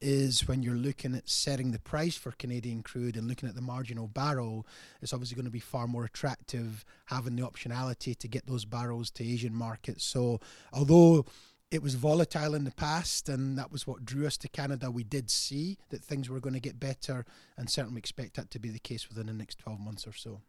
is 0.00 0.46
when 0.46 0.62
you're 0.62 0.74
looking 0.74 1.14
at 1.14 1.28
setting 1.28 1.72
the 1.72 1.78
price 1.78 2.16
for 2.16 2.30
Canadian 2.32 2.82
crude 2.82 3.16
and 3.16 3.26
looking 3.26 3.48
at 3.48 3.56
the 3.56 3.60
marginal 3.60 4.06
barrel, 4.06 4.66
it's 5.02 5.12
obviously 5.12 5.34
going 5.34 5.44
to 5.44 5.50
be 5.50 5.58
far 5.58 5.86
more 5.88 6.04
attractive 6.04 6.84
having 7.06 7.34
the 7.34 7.42
optionality 7.42 8.16
to 8.16 8.28
get 8.28 8.46
those 8.46 8.64
barrels 8.64 9.10
to 9.10 9.24
Asian 9.24 9.54
markets. 9.54 10.04
So 10.04 10.40
although 10.72 11.24
it 11.70 11.82
was 11.82 11.94
volatile 11.94 12.54
in 12.54 12.64
the 12.64 12.70
past, 12.70 13.28
and 13.28 13.58
that 13.58 13.70
was 13.70 13.86
what 13.86 14.04
drew 14.04 14.26
us 14.26 14.38
to 14.38 14.48
Canada. 14.48 14.90
We 14.90 15.04
did 15.04 15.30
see 15.30 15.76
that 15.90 16.02
things 16.02 16.30
were 16.30 16.40
going 16.40 16.54
to 16.54 16.60
get 16.60 16.80
better, 16.80 17.26
and 17.56 17.68
certainly 17.68 17.98
expect 17.98 18.36
that 18.36 18.50
to 18.52 18.58
be 18.58 18.70
the 18.70 18.78
case 18.78 19.08
within 19.08 19.26
the 19.26 19.34
next 19.34 19.58
12 19.58 19.78
months 19.78 20.06
or 20.06 20.12
so. 20.12 20.40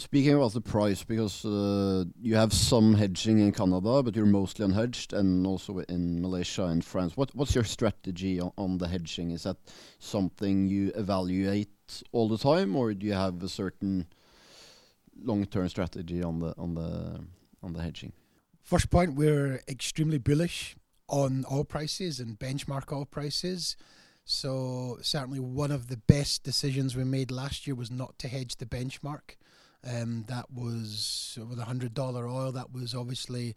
Speaking 0.00 0.32
about 0.32 0.54
the 0.54 0.62
price, 0.62 1.04
because 1.04 1.44
uh, 1.44 2.04
you 2.22 2.34
have 2.34 2.54
some 2.54 2.94
hedging 2.94 3.38
in 3.38 3.52
Canada, 3.52 4.02
but 4.02 4.16
you're 4.16 4.24
mostly 4.24 4.66
unhedged, 4.66 5.12
and 5.12 5.46
also 5.46 5.80
in 5.90 6.22
Malaysia 6.22 6.64
and 6.64 6.82
France. 6.82 7.18
What 7.18 7.34
what's 7.34 7.54
your 7.54 7.64
strategy 7.64 8.40
on, 8.40 8.78
the 8.78 8.88
hedging? 8.88 9.30
Is 9.30 9.42
that 9.42 9.58
something 9.98 10.66
you 10.68 10.90
evaluate 10.94 12.02
all 12.12 12.30
the 12.30 12.38
time, 12.38 12.76
or 12.76 12.94
do 12.94 13.06
you 13.06 13.12
have 13.12 13.42
a 13.42 13.48
certain 13.48 14.06
long-term 15.22 15.68
strategy 15.68 16.22
on 16.22 16.38
the 16.38 16.54
on 16.56 16.74
the 16.74 17.20
on 17.62 17.74
the 17.74 17.82
hedging? 17.82 18.14
First 18.62 18.88
point, 18.88 19.16
we're 19.16 19.60
extremely 19.68 20.16
bullish 20.16 20.76
on 21.08 21.44
oil 21.52 21.64
prices 21.64 22.20
and 22.20 22.38
benchmark 22.38 22.90
oil 22.90 23.04
prices. 23.04 23.76
So 24.24 24.96
certainly 25.02 25.40
one 25.40 25.70
of 25.70 25.88
the 25.88 25.98
best 25.98 26.42
decisions 26.42 26.96
we 26.96 27.04
made 27.04 27.30
last 27.30 27.66
year 27.66 27.74
was 27.74 27.90
not 27.90 28.18
to 28.20 28.28
hedge 28.28 28.56
the 28.56 28.66
benchmark. 28.66 29.36
Um, 29.88 30.24
that 30.28 30.50
was 30.52 31.38
with 31.48 31.58
a 31.58 31.64
hundred 31.64 31.94
dollar 31.94 32.28
oil. 32.28 32.52
That 32.52 32.72
was 32.72 32.94
obviously 32.94 33.54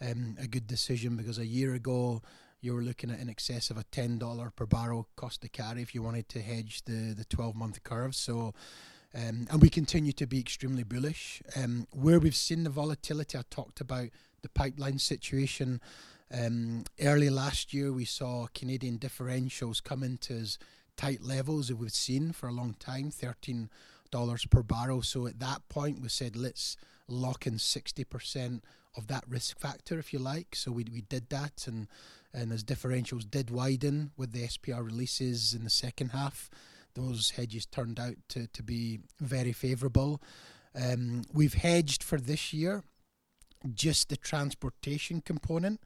um, 0.00 0.36
a 0.40 0.46
good 0.46 0.66
decision 0.66 1.16
because 1.16 1.38
a 1.38 1.46
year 1.46 1.74
ago 1.74 2.22
you 2.60 2.74
were 2.74 2.82
looking 2.82 3.10
at 3.10 3.20
in 3.20 3.28
excess 3.28 3.70
of 3.70 3.76
a 3.76 3.84
ten 3.84 4.18
dollar 4.18 4.50
per 4.50 4.66
barrel 4.66 5.08
cost 5.16 5.42
to 5.42 5.48
carry 5.48 5.82
if 5.82 5.94
you 5.94 6.02
wanted 6.02 6.28
to 6.30 6.40
hedge 6.40 6.82
the 6.84 7.14
the 7.16 7.24
twelve 7.24 7.56
month 7.56 7.82
curve. 7.82 8.14
So. 8.14 8.54
Um, 9.16 9.46
and 9.48 9.62
we 9.62 9.70
continue 9.70 10.10
to 10.10 10.26
be 10.26 10.40
extremely 10.40 10.82
bullish. 10.82 11.40
Um, 11.54 11.86
where 11.92 12.18
we've 12.18 12.34
seen 12.34 12.64
the 12.64 12.70
volatility, 12.70 13.38
I 13.38 13.42
talked 13.48 13.80
about 13.80 14.08
the 14.42 14.48
pipeline 14.48 14.98
situation. 14.98 15.80
Um, 16.32 16.82
early 17.00 17.30
last 17.30 17.72
year, 17.72 17.92
we 17.92 18.06
saw 18.06 18.48
Canadian 18.52 18.98
differentials 18.98 19.80
come 19.80 20.02
into 20.02 20.34
as 20.34 20.58
tight 20.96 21.22
levels 21.22 21.68
that 21.68 21.76
we've 21.76 21.92
seen 21.92 22.32
for 22.32 22.48
a 22.48 22.52
long 22.52 22.74
time, 22.80 23.12
thirteen 23.12 23.70
dollars 24.14 24.46
per 24.46 24.62
barrel. 24.62 25.02
So 25.02 25.26
at 25.26 25.40
that 25.40 25.68
point, 25.68 26.00
we 26.00 26.08
said 26.08 26.36
let's 26.36 26.76
lock 27.08 27.48
in 27.48 27.54
60% 27.54 28.60
of 28.96 29.08
that 29.08 29.24
risk 29.28 29.58
factor, 29.58 29.98
if 29.98 30.12
you 30.12 30.20
like. 30.20 30.54
So 30.54 30.70
we, 30.70 30.84
we 30.84 31.00
did 31.00 31.30
that, 31.30 31.64
and, 31.66 31.88
and 32.32 32.52
as 32.52 32.62
differentials 32.62 33.28
did 33.28 33.50
widen 33.50 34.12
with 34.16 34.30
the 34.30 34.44
SPR 34.44 34.86
releases 34.86 35.52
in 35.52 35.64
the 35.64 35.70
second 35.70 36.10
half, 36.10 36.48
those 36.94 37.30
hedges 37.30 37.66
turned 37.66 37.98
out 37.98 38.14
to, 38.28 38.46
to 38.46 38.62
be 38.62 39.00
very 39.20 39.52
favourable. 39.52 40.22
Um, 40.80 41.22
we've 41.32 41.54
hedged 41.54 42.04
for 42.04 42.20
this 42.20 42.52
year 42.52 42.84
just 43.74 44.10
the 44.10 44.16
transportation 44.16 45.22
component 45.22 45.80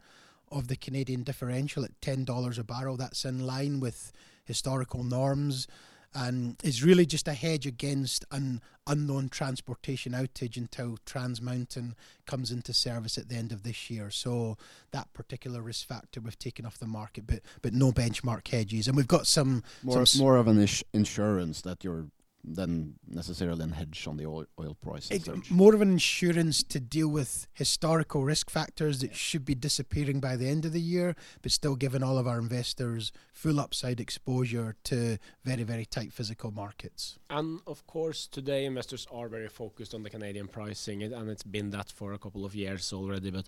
of 0.51 0.67
the 0.67 0.75
Canadian 0.75 1.23
differential 1.23 1.83
at 1.83 1.99
$10 2.01 2.59
a 2.59 2.63
barrel. 2.63 2.95
That's 2.95 3.25
in 3.25 3.39
line 3.39 3.79
with 3.79 4.11
historical 4.45 5.03
norms 5.03 5.67
and 6.13 6.55
is 6.63 6.83
really 6.83 7.05
just 7.05 7.27
a 7.27 7.33
hedge 7.33 7.65
against 7.65 8.25
an 8.31 8.61
unknown 8.87 9.29
transportation 9.29 10.13
outage 10.13 10.57
until 10.57 10.97
Trans 11.05 11.41
Mountain 11.41 11.95
comes 12.25 12.51
into 12.51 12.73
service 12.73 13.17
at 13.17 13.29
the 13.29 13.35
end 13.35 13.51
of 13.51 13.63
this 13.63 13.89
year. 13.89 14.09
So 14.09 14.57
that 14.91 15.13
particular 15.13 15.61
risk 15.61 15.87
factor 15.87 16.19
we've 16.19 16.39
taken 16.39 16.65
off 16.65 16.79
the 16.79 16.87
market, 16.87 17.27
but 17.27 17.41
but 17.61 17.73
no 17.73 17.91
benchmark 17.91 18.47
hedges, 18.47 18.87
and 18.87 18.97
we've 18.97 19.07
got 19.07 19.27
some 19.27 19.63
more 19.83 20.05
some 20.05 20.21
more 20.21 20.37
of 20.37 20.47
an 20.47 20.67
insurance 20.93 21.61
that 21.61 21.83
you're 21.83 22.07
than 22.55 22.95
necessarily 23.07 23.63
an 23.63 23.71
hedge 23.71 24.07
on 24.07 24.17
the 24.17 24.25
oil, 24.25 24.45
oil 24.59 24.75
price. 24.81 25.09
more 25.49 25.75
of 25.75 25.81
an 25.81 25.91
insurance 25.91 26.63
to 26.63 26.79
deal 26.79 27.07
with 27.07 27.47
historical 27.53 28.23
risk 28.23 28.49
factors 28.49 28.99
that 29.01 29.15
should 29.15 29.45
be 29.45 29.55
disappearing 29.55 30.19
by 30.19 30.35
the 30.35 30.47
end 30.47 30.65
of 30.65 30.73
the 30.73 30.81
year, 30.81 31.15
but 31.41 31.51
still 31.51 31.75
giving 31.75 32.03
all 32.03 32.17
of 32.17 32.27
our 32.27 32.39
investors 32.39 33.11
full 33.31 33.59
upside 33.59 33.99
exposure 33.99 34.75
to 34.83 35.17
very, 35.43 35.63
very 35.63 35.85
tight 35.85 36.11
physical 36.11 36.51
markets. 36.51 37.17
And 37.29 37.59
of 37.67 37.85
course, 37.87 38.27
today 38.27 38.65
investors 38.65 39.07
are 39.11 39.27
very 39.27 39.47
focused 39.47 39.93
on 39.93 40.03
the 40.03 40.09
Canadian 40.09 40.47
pricing, 40.47 41.03
and 41.03 41.29
it's 41.29 41.43
been 41.43 41.69
that 41.71 41.91
for 41.91 42.13
a 42.13 42.17
couple 42.17 42.45
of 42.45 42.55
years 42.55 42.91
already. 42.91 43.31
But 43.31 43.45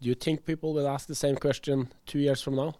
do 0.00 0.08
you 0.08 0.14
think 0.14 0.44
people 0.44 0.74
will 0.74 0.88
ask 0.88 1.06
the 1.06 1.14
same 1.14 1.36
question 1.36 1.88
two 2.06 2.18
years 2.18 2.42
from 2.42 2.56
now? 2.56 2.74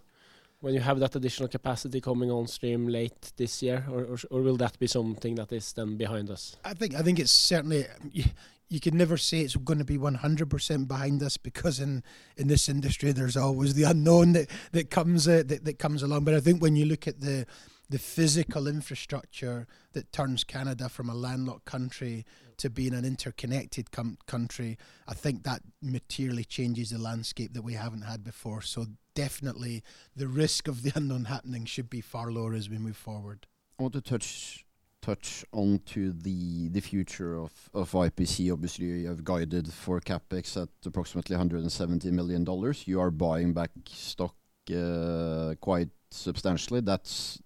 When 0.65 0.73
you 0.73 0.81
have 0.81 0.99
that 0.99 1.15
additional 1.15 1.47
capacity 1.47 2.01
coming 2.01 2.31
on 2.31 2.47
stream 2.47 2.89
late 2.89 3.33
this 3.37 3.63
year, 3.63 3.85
or, 3.91 4.05
or, 4.05 4.19
or 4.31 4.41
will 4.41 4.57
that 4.57 4.79
be 4.79 4.87
something 4.87 5.35
that 5.35 5.53
is 5.53 5.75
then 5.75 5.99
behind 5.99 6.31
us? 6.31 6.57
I 6.65 6.73
think 6.73 6.95
I 6.95 7.03
think 7.03 7.19
it's 7.19 7.33
certainly 7.33 7.85
you, 8.11 8.25
you 8.71 8.81
can 8.81 8.97
never 8.97 9.19
say 9.19 9.41
it's 9.41 9.57
going 9.57 9.79
to 9.79 9.85
be 9.85 9.99
100% 9.99 10.89
behind 10.89 11.23
us 11.23 11.37
because 11.37 11.81
in, 11.81 12.03
in 12.39 12.49
this 12.49 12.71
industry 12.71 13.13
there's 13.13 13.37
always 13.37 13.75
the 13.75 13.83
unknown 13.83 14.33
that 14.33 14.51
that 14.73 14.91
comes 14.91 15.29
uh, 15.29 15.43
that, 15.47 15.67
that 15.67 15.79
comes 15.79 16.03
along. 16.03 16.25
But 16.25 16.33
I 16.33 16.41
think 16.41 16.63
when 16.63 16.77
you 16.77 16.87
look 16.87 17.07
at 17.07 17.21
the 17.21 17.45
the 17.91 17.99
physical 17.99 18.67
infrastructure 18.67 19.67
that 19.93 20.11
turns 20.13 20.45
Canada 20.45 20.89
from 20.89 21.11
a 21.11 21.15
landlocked 21.15 21.67
country 21.67 22.25
to 22.59 22.71
being 22.71 22.95
an 22.95 23.05
interconnected 23.05 23.91
com- 23.91 24.19
country, 24.27 24.79
I 25.07 25.15
think 25.15 25.45
that 25.45 25.63
materially 25.83 26.45
changes 26.45 26.91
the 26.91 26.99
landscape 26.99 27.53
that 27.55 27.63
we 27.63 27.75
haven't 27.75 28.03
had 28.03 28.25
before. 28.25 28.63
So 28.63 28.87
definitely 29.15 29.83
the 30.17 30.29
risk 30.29 30.69
of 30.69 30.83
the 30.83 30.93
unknown 30.97 31.27
happening 31.27 31.65
should 31.65 31.91
be 31.91 32.01
far 32.01 32.31
lower 32.31 32.55
as 32.55 32.69
we 32.69 32.79
move 32.79 32.97
forward. 32.97 33.47
I 33.79 33.83
want 33.83 33.95
to 33.95 34.01
touch 34.01 34.65
touch 35.03 35.45
on 35.53 35.79
to 35.85 36.13
the 36.13 36.69
the 36.69 36.81
future 36.81 37.37
of 37.37 37.53
of 37.75 37.93
IPC. 37.93 38.53
Obviously, 38.53 38.87
you 38.87 39.09
have 39.09 39.25
guided 39.25 39.73
for 39.73 40.01
capex 40.01 40.61
at 40.61 40.69
approximately 40.87 41.35
170 41.35 42.11
million 42.11 42.45
dollars. 42.45 42.87
You 42.87 43.01
are 43.01 43.11
buying 43.11 43.53
back 43.53 43.71
stock 43.87 44.35
uh, 44.75 45.55
quite 45.61 45.91
substantially. 46.11 46.81
That's 46.81 47.43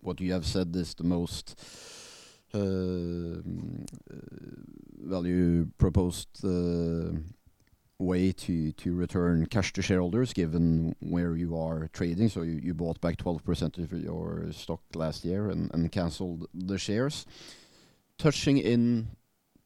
what 0.00 0.20
you 0.20 0.32
have 0.32 0.44
said 0.44 0.74
is 0.76 0.94
the 0.94 1.04
most 1.04 1.58
value 5.04 5.66
proposed 5.78 6.28
uh, 6.44 7.12
way 7.98 8.32
to 8.32 8.72
to 8.72 8.94
return 8.94 9.46
cash 9.46 9.72
to 9.72 9.82
shareholders 9.82 10.32
given 10.32 10.94
where 11.00 11.36
you 11.36 11.56
are 11.56 11.88
trading. 11.92 12.28
So 12.28 12.42
you, 12.42 12.74
bought 12.74 13.00
back 13.00 13.16
12% 13.16 13.78
of 13.78 13.92
your 13.92 14.46
stock 14.52 14.80
last 14.94 15.24
year 15.24 15.48
and, 15.48 15.90
cancelled 15.92 16.48
the 16.52 16.78
shares. 16.78 17.26
Touching 18.18 18.58
in 18.58 19.08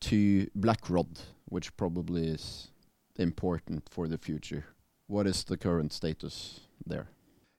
to 0.00 0.46
Blackrod, 0.58 1.18
which 1.46 1.76
probably 1.76 2.28
is 2.28 2.68
important 3.16 3.88
for 3.90 4.08
the 4.08 4.18
future. 4.18 4.64
What 5.06 5.26
is 5.26 5.44
the 5.44 5.56
current 5.56 5.92
status 5.92 6.60
there? 6.84 7.08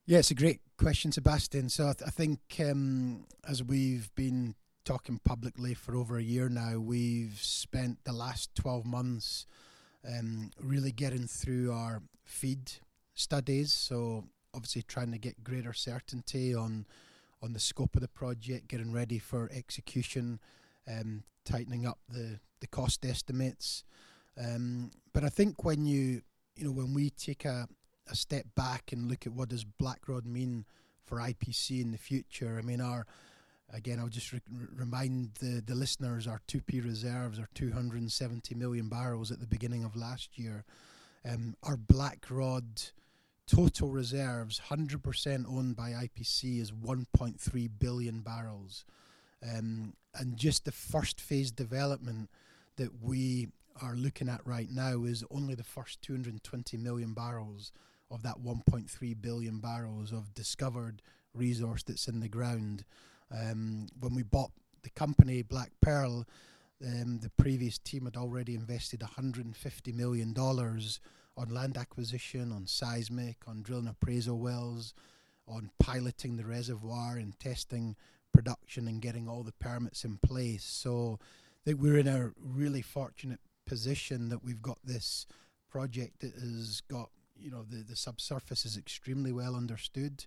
Yeah, 0.05 0.19
it's 0.19 0.31
a 0.31 0.35
great 0.35 0.61
question, 0.77 1.11
Sebastian. 1.11 1.69
So 1.69 1.87
I 1.87 2.09
think 2.09 2.39
um, 2.59 3.25
as 3.47 3.63
we've 3.63 4.13
been 4.15 4.55
talking 4.87 5.19
publicly 5.25 5.73
for 5.73 5.97
over 5.97 6.17
a 6.17 6.23
year 6.23 6.47
now, 6.47 6.79
we've 6.79 7.37
spent 7.41 8.01
the 8.05 8.13
last 8.13 8.55
12 8.55 8.85
months 8.85 9.45
um, 10.07 10.49
really 10.61 10.93
getting 10.93 11.27
through 11.27 11.73
our 11.73 12.01
feed 12.23 12.71
studies. 13.13 13.73
So 13.73 14.23
obviously 14.55 14.83
trying 14.83 15.11
to 15.11 15.17
get 15.17 15.43
greater 15.43 15.73
certainty 15.73 16.55
on 16.55 16.85
on 17.43 17.51
the 17.51 17.59
scope 17.59 17.95
of 17.95 18.01
the 18.01 18.07
project, 18.07 18.69
getting 18.69 18.93
ready 18.93 19.19
for 19.19 19.51
execution, 19.53 20.39
um, 20.89 21.23
tightening 21.43 21.85
up 21.85 21.99
the 22.07 22.39
the 22.61 22.67
cost 22.67 23.05
estimates. 23.05 23.83
Um, 24.41 24.91
but 25.13 25.25
I 25.25 25.29
think 25.29 25.65
when 25.65 25.85
you 25.85 26.21
you 26.55 26.63
know 26.63 26.71
when 26.71 26.93
we 26.93 27.09
take 27.09 27.43
a 27.43 27.67
a 28.09 28.15
step 28.15 28.45
back 28.55 28.93
and 28.93 29.09
look 29.09 29.27
at 29.27 29.33
what 29.33 29.49
does 29.49 29.65
Blackrod 29.65 30.25
mean 30.25 30.63
for 31.03 31.17
IPC 31.17 31.81
in 31.81 31.91
the 31.91 31.97
future, 31.97 32.57
I 32.57 32.61
mean 32.65 32.79
our 32.79 33.05
Again, 33.73 33.99
I'll 33.99 34.07
just 34.07 34.31
re- 34.31 34.41
remind 34.75 35.35
the, 35.35 35.61
the 35.65 35.75
listeners 35.75 36.25
our 36.27 36.41
2P 36.47 36.85
reserves 36.85 37.37
are 37.37 37.49
270 37.53 38.55
million 38.55 38.87
barrels 38.87 39.31
at 39.31 39.39
the 39.39 39.47
beginning 39.47 39.83
of 39.83 39.95
last 39.95 40.37
year. 40.39 40.63
Um, 41.29 41.55
our 41.63 41.75
Blackrod 41.75 42.91
total 43.47 43.89
reserves, 43.89 44.61
100% 44.69 45.45
owned 45.47 45.75
by 45.75 45.91
IPC, 45.91 46.61
is 46.61 46.71
1.3 46.71 47.69
billion 47.79 48.19
barrels. 48.21 48.85
Um, 49.43 49.93
and 50.15 50.37
just 50.37 50.65
the 50.65 50.71
first 50.71 51.19
phase 51.19 51.51
development 51.51 52.29
that 52.77 53.01
we 53.01 53.49
are 53.81 53.95
looking 53.95 54.29
at 54.29 54.45
right 54.45 54.69
now 54.71 55.03
is 55.03 55.23
only 55.29 55.55
the 55.55 55.63
first 55.63 56.01
220 56.01 56.77
million 56.77 57.13
barrels 57.13 57.71
of 58.09 58.23
that 58.23 58.39
1.3 58.43 59.21
billion 59.21 59.59
barrels 59.59 60.11
of 60.11 60.33
discovered 60.33 61.01
resource 61.33 61.83
that's 61.83 62.07
in 62.07 62.19
the 62.19 62.29
ground. 62.29 62.83
Um, 63.31 63.87
when 63.99 64.15
we 64.15 64.23
bought 64.23 64.51
the 64.83 64.89
company 64.91 65.41
Black 65.41 65.71
Pearl, 65.81 66.25
um, 66.85 67.19
the 67.19 67.31
previous 67.31 67.77
team 67.77 68.05
had 68.05 68.15
already 68.15 68.55
invested 68.55 68.99
$150 68.99 69.93
million 69.93 70.35
on 70.37 71.49
land 71.49 71.77
acquisition, 71.77 72.51
on 72.51 72.65
seismic, 72.67 73.37
on 73.47 73.61
drilling 73.61 73.87
appraisal 73.87 74.37
wells, 74.37 74.93
on 75.47 75.69
piloting 75.79 76.37
the 76.37 76.45
reservoir 76.45 77.17
and 77.17 77.39
testing 77.39 77.95
production 78.33 78.87
and 78.87 79.01
getting 79.01 79.27
all 79.27 79.43
the 79.43 79.53
permits 79.53 80.03
in 80.03 80.17
place. 80.17 80.63
So 80.63 81.19
I 81.21 81.59
think 81.65 81.81
we're 81.81 81.97
in 81.97 82.07
a 82.07 82.31
really 82.39 82.81
fortunate 82.81 83.39
position 83.65 84.29
that 84.29 84.43
we've 84.43 84.61
got 84.61 84.79
this 84.83 85.25
project 85.69 86.19
that 86.21 86.33
has 86.33 86.81
got, 86.81 87.09
you 87.35 87.51
know, 87.51 87.63
the, 87.69 87.77
the 87.77 87.95
subsurface 87.95 88.65
is 88.65 88.77
extremely 88.77 89.31
well 89.31 89.55
understood. 89.55 90.25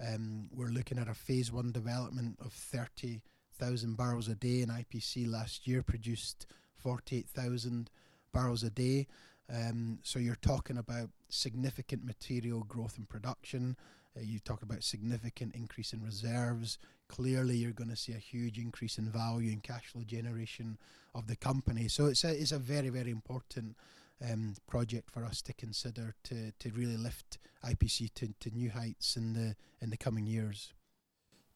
Um, 0.00 0.48
we're 0.54 0.68
looking 0.68 0.98
at 0.98 1.08
a 1.08 1.14
phase 1.14 1.52
one 1.52 1.72
development 1.72 2.38
of 2.44 2.52
30,000 2.52 3.96
barrels 3.96 4.28
a 4.28 4.34
day, 4.34 4.62
and 4.62 4.70
IPC 4.70 5.28
last 5.30 5.66
year 5.66 5.82
produced 5.82 6.46
48,000 6.76 7.90
barrels 8.32 8.62
a 8.62 8.70
day. 8.70 9.06
Um, 9.52 9.98
so 10.02 10.18
you're 10.18 10.34
talking 10.36 10.78
about 10.78 11.10
significant 11.28 12.04
material 12.04 12.64
growth 12.64 12.96
in 12.98 13.04
production. 13.04 13.76
Uh, 14.16 14.20
you 14.22 14.38
talk 14.38 14.62
about 14.62 14.82
significant 14.82 15.54
increase 15.54 15.92
in 15.92 16.02
reserves. 16.02 16.78
Clearly, 17.08 17.56
you're 17.56 17.72
going 17.72 17.90
to 17.90 17.96
see 17.96 18.12
a 18.12 18.18
huge 18.18 18.58
increase 18.58 18.98
in 18.98 19.08
value 19.08 19.52
and 19.52 19.62
cash 19.62 19.86
flow 19.86 20.02
generation 20.02 20.78
of 21.14 21.26
the 21.26 21.36
company. 21.36 21.88
So 21.88 22.06
it's 22.06 22.24
a 22.24 22.30
it's 22.30 22.52
a 22.52 22.58
very 22.58 22.88
very 22.88 23.10
important 23.10 23.76
um, 24.30 24.54
project 24.66 25.10
for 25.10 25.24
us 25.24 25.42
to 25.42 25.52
consider 25.52 26.14
to, 26.24 26.52
to 26.58 26.70
really 26.70 26.96
lift 26.96 27.38
IPC 27.64 28.14
to, 28.14 28.28
to 28.40 28.50
new 28.50 28.70
heights 28.70 29.16
in 29.16 29.32
the 29.32 29.54
in 29.80 29.90
the 29.90 29.96
coming 29.96 30.26
years. 30.26 30.72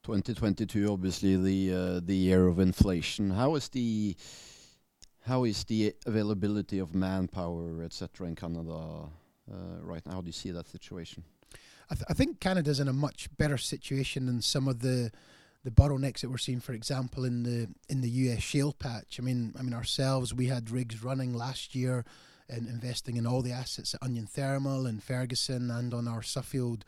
2022, 0.03 0.91
obviously 0.93 1.37
the 1.37 1.75
uh, 1.75 2.01
the 2.05 2.15
year 2.15 2.47
of 2.47 2.59
inflation. 2.59 3.31
How 3.31 3.55
is 3.57 3.69
the 3.69 4.17
how 5.23 5.45
is 5.45 5.65
the 5.65 5.95
availability 6.07 6.79
of 6.79 6.95
manpower, 6.95 7.83
etc., 7.83 8.29
in 8.29 8.37
Canada 8.37 8.73
uh, 8.73 9.57
right 9.83 10.05
now? 10.07 10.15
How 10.15 10.21
do 10.21 10.29
you 10.29 10.33
see 10.33 10.53
that 10.53 10.69
situation? 10.69 11.25
I, 11.91 11.95
th- 11.95 12.07
I 12.09 12.15
think 12.15 12.41
Canada's 12.41 12.81
in 12.81 12.89
a 12.89 12.93
much 12.93 13.29
better 13.37 13.59
situation 13.59 14.27
than 14.27 14.43
some 14.43 14.69
of 14.69 14.81
the 14.81 15.11
the 15.65 15.73
bottlenecks 15.73 16.21
that 16.21 16.31
we're 16.31 16.39
seeing, 16.39 16.61
for 16.61 16.73
example, 16.73 17.25
in 17.25 17.43
the 17.43 17.69
in 17.89 18.01
the 18.01 18.09
US 18.09 18.43
shale 18.43 18.73
patch. 18.73 19.19
I 19.19 19.23
mean, 19.25 19.53
I 19.59 19.63
mean 19.63 19.75
ourselves, 19.75 20.33
we 20.33 20.47
had 20.47 20.71
rigs 20.71 21.03
running 21.03 21.35
last 21.35 21.75
year 21.75 22.05
in 22.49 22.67
investing 22.69 23.17
in 23.17 23.27
all 23.27 23.43
the 23.43 23.53
assets 23.53 23.95
at 23.95 24.03
Onion 24.03 24.27
Thermal 24.27 24.87
and 24.87 25.03
Ferguson 25.03 25.71
and 25.71 25.93
on 25.93 26.07
our 26.09 26.23
Suffield 26.23 26.85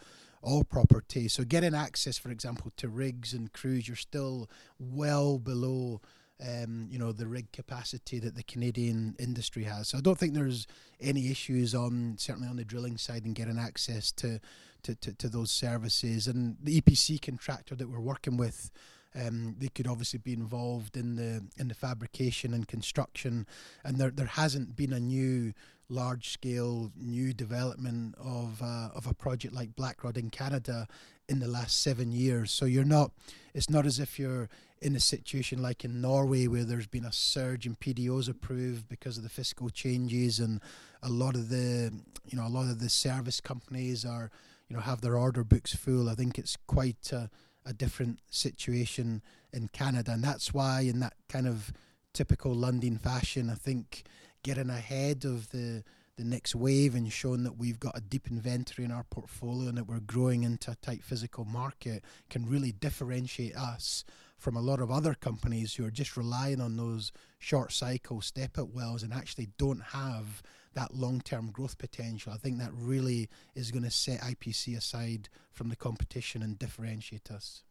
oil 0.47 0.65
property. 0.65 1.29
So 1.29 1.45
getting 1.45 1.75
access, 1.75 2.19
for 2.19 2.31
example, 2.31 2.73
to 2.77 2.89
rigs 2.89 3.33
and 3.33 3.53
crews, 3.53 3.89
you're 3.89 3.97
still 3.97 4.49
well 4.79 5.39
below 5.39 6.01
um, 6.41 6.87
you 6.91 6.99
know, 6.99 7.13
the 7.13 7.27
rig 7.27 7.51
capacity 7.53 8.19
that 8.21 8.37
the 8.37 8.45
Canadian 8.45 9.17
industry 9.19 9.65
has. 9.65 9.89
So 9.89 9.99
I 9.99 10.01
don't 10.01 10.19
think 10.19 10.35
there's 10.35 10.67
any 11.01 11.31
issues 11.31 11.75
on 11.75 12.15
certainly 12.19 12.49
on 12.49 12.57
the 12.57 12.65
drilling 12.65 12.97
side 12.97 13.25
and 13.25 13.35
getting 13.35 13.59
access 13.59 14.13
to 14.13 14.41
to, 14.85 14.95
to, 14.95 15.13
to 15.15 15.29
those 15.29 15.51
services. 15.51 16.29
And 16.29 16.57
the 16.63 16.81
EPC 16.81 17.21
contractor 17.21 17.75
that 17.75 17.89
we're 17.89 18.01
working 18.01 18.37
with. 18.37 18.71
Um, 19.15 19.57
they 19.59 19.69
could 19.69 19.87
obviously 19.87 20.19
be 20.19 20.33
involved 20.33 20.97
in 20.97 21.17
the 21.17 21.45
in 21.57 21.69
the 21.69 21.75
fabrication 21.75 22.55
and 22.55 22.69
construction, 22.69 23.47
and 23.85 23.97
there 23.97 24.11
there 24.11 24.27
hasn't 24.27 24.77
been 24.77 24.93
a 24.93 25.01
new 25.01 25.55
large 25.91 26.29
scale 26.29 26.93
new 26.97 27.33
development 27.33 28.15
of 28.19 28.61
uh, 28.63 28.91
of 28.95 29.07
a 29.07 29.15
project 29.15 29.55
like 29.55 29.75
Blackrod 29.75 30.17
in 30.17 30.31
Canada 30.31 30.87
in 31.29 31.41
the 31.41 31.49
last 31.49 31.83
seven 31.83 32.11
years. 32.11 32.51
So 32.51 32.65
you're 32.65 32.85
not, 32.85 33.13
it's 33.55 33.69
not 33.69 33.85
as 33.85 33.99
if 33.99 34.19
you're 34.19 34.49
in 34.81 34.97
a 34.97 35.01
situation 35.01 35.61
like 35.61 35.85
in 35.85 36.01
Norway 36.01 36.47
where 36.47 36.65
there's 36.65 36.87
been 36.87 37.05
a 37.05 37.13
surge 37.13 37.67
in 37.67 37.77
PDOs 37.77 38.29
approved 38.29 38.89
because 38.89 39.19
of 39.19 39.25
the 39.25 39.29
fiscal 39.29 39.69
changes 39.69 40.39
and 40.39 40.61
a 41.03 41.09
lot 41.09 41.35
of 41.35 41.51
the, 41.51 41.93
you 42.27 42.39
know, 42.39 42.47
a 42.47 42.49
lot 42.49 42.71
of 42.71 42.81
the 42.81 42.89
service 42.89 43.41
companies 43.41 44.05
are, 44.05 44.31
you 44.69 44.77
know, 44.77 44.83
have 44.83 45.01
their 45.01 45.17
order 45.17 45.45
books 45.45 45.75
full. 45.75 46.09
I 46.09 46.15
think 46.15 46.39
it's 46.39 46.57
quite 46.67 47.13
a, 47.13 47.29
a 47.69 47.73
different 47.73 48.21
situation 48.31 49.23
in 49.53 49.69
Canada, 49.69 50.13
and 50.13 50.25
that's 50.25 50.55
why 50.55 50.81
in 50.81 51.01
that 51.01 51.15
kind 51.29 51.47
of 51.47 51.73
typical 52.13 52.55
Lundin 52.55 52.99
fashion, 53.01 53.51
I 53.51 53.55
think 53.55 54.05
getting 54.43 54.71
ahead 54.71 55.25
of 55.25 55.51
the 55.51 55.85
the 56.17 56.25
next 56.25 56.53
wave 56.53 56.97
and 56.97 57.13
showing 57.13 57.45
that 57.45 57.57
we've 57.57 57.79
got 57.79 57.97
a 57.97 58.01
deep 58.01 58.29
inventory 58.29 58.85
in 58.85 58.91
our 58.91 59.05
portfolio 59.05 59.69
and 59.69 59.79
that 59.79 59.87
we're 59.87 60.01
growing 60.01 60.43
into 60.43 60.73
a 60.73 60.75
tight 60.83 61.05
physical 61.05 61.45
market 61.45 62.03
can 62.29 62.45
really 62.45 62.73
differentiate 62.73 63.55
us 63.57 64.05
from 64.37 64.57
a 64.57 64.61
lot 64.61 64.81
of 64.81 64.91
other 64.91 65.15
companies 65.15 65.75
who 65.75 65.87
are 65.87 65.93
just 65.93 66.17
relying 66.17 66.61
on 66.61 66.77
those 66.77 67.13
short 67.39 67.73
cycle 67.73 68.21
step 68.21 68.59
up 68.59 68.69
wells 68.75 69.05
and 69.05 69.13
actually 69.13 69.49
don't 69.59 69.83
have 69.93 70.43
that 70.79 70.95
long 70.95 71.21
term 71.21 71.51
growth 71.51 71.77
potential. 71.77 72.33
I 72.33 72.37
think 72.37 72.59
that 72.59 72.71
really 72.73 73.29
is 73.55 73.71
going 73.73 73.83
to 73.83 73.91
set 73.91 74.21
IPC 74.21 74.77
aside 74.77 75.29
from 75.51 75.69
the 75.71 75.77
competition 75.77 76.43
and 76.43 76.59
differentiate 76.59 77.31
us. 77.31 77.65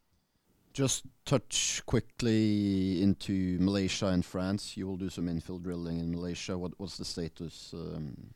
Just 0.74 1.06
touch 1.26 1.82
quickly 1.86 3.02
into 3.02 3.58
Malaysia 3.60 4.08
and 4.08 4.24
France. 4.24 4.76
You 4.76 4.86
will 4.88 4.98
do 4.98 5.10
some 5.10 5.28
infill 5.28 5.62
drilling 5.62 6.00
in 6.00 6.12
Malaysia. 6.12 6.58
What 6.58 6.74
what's 6.78 6.98
the 6.98 7.06
status? 7.06 7.74
Um, 7.74 8.34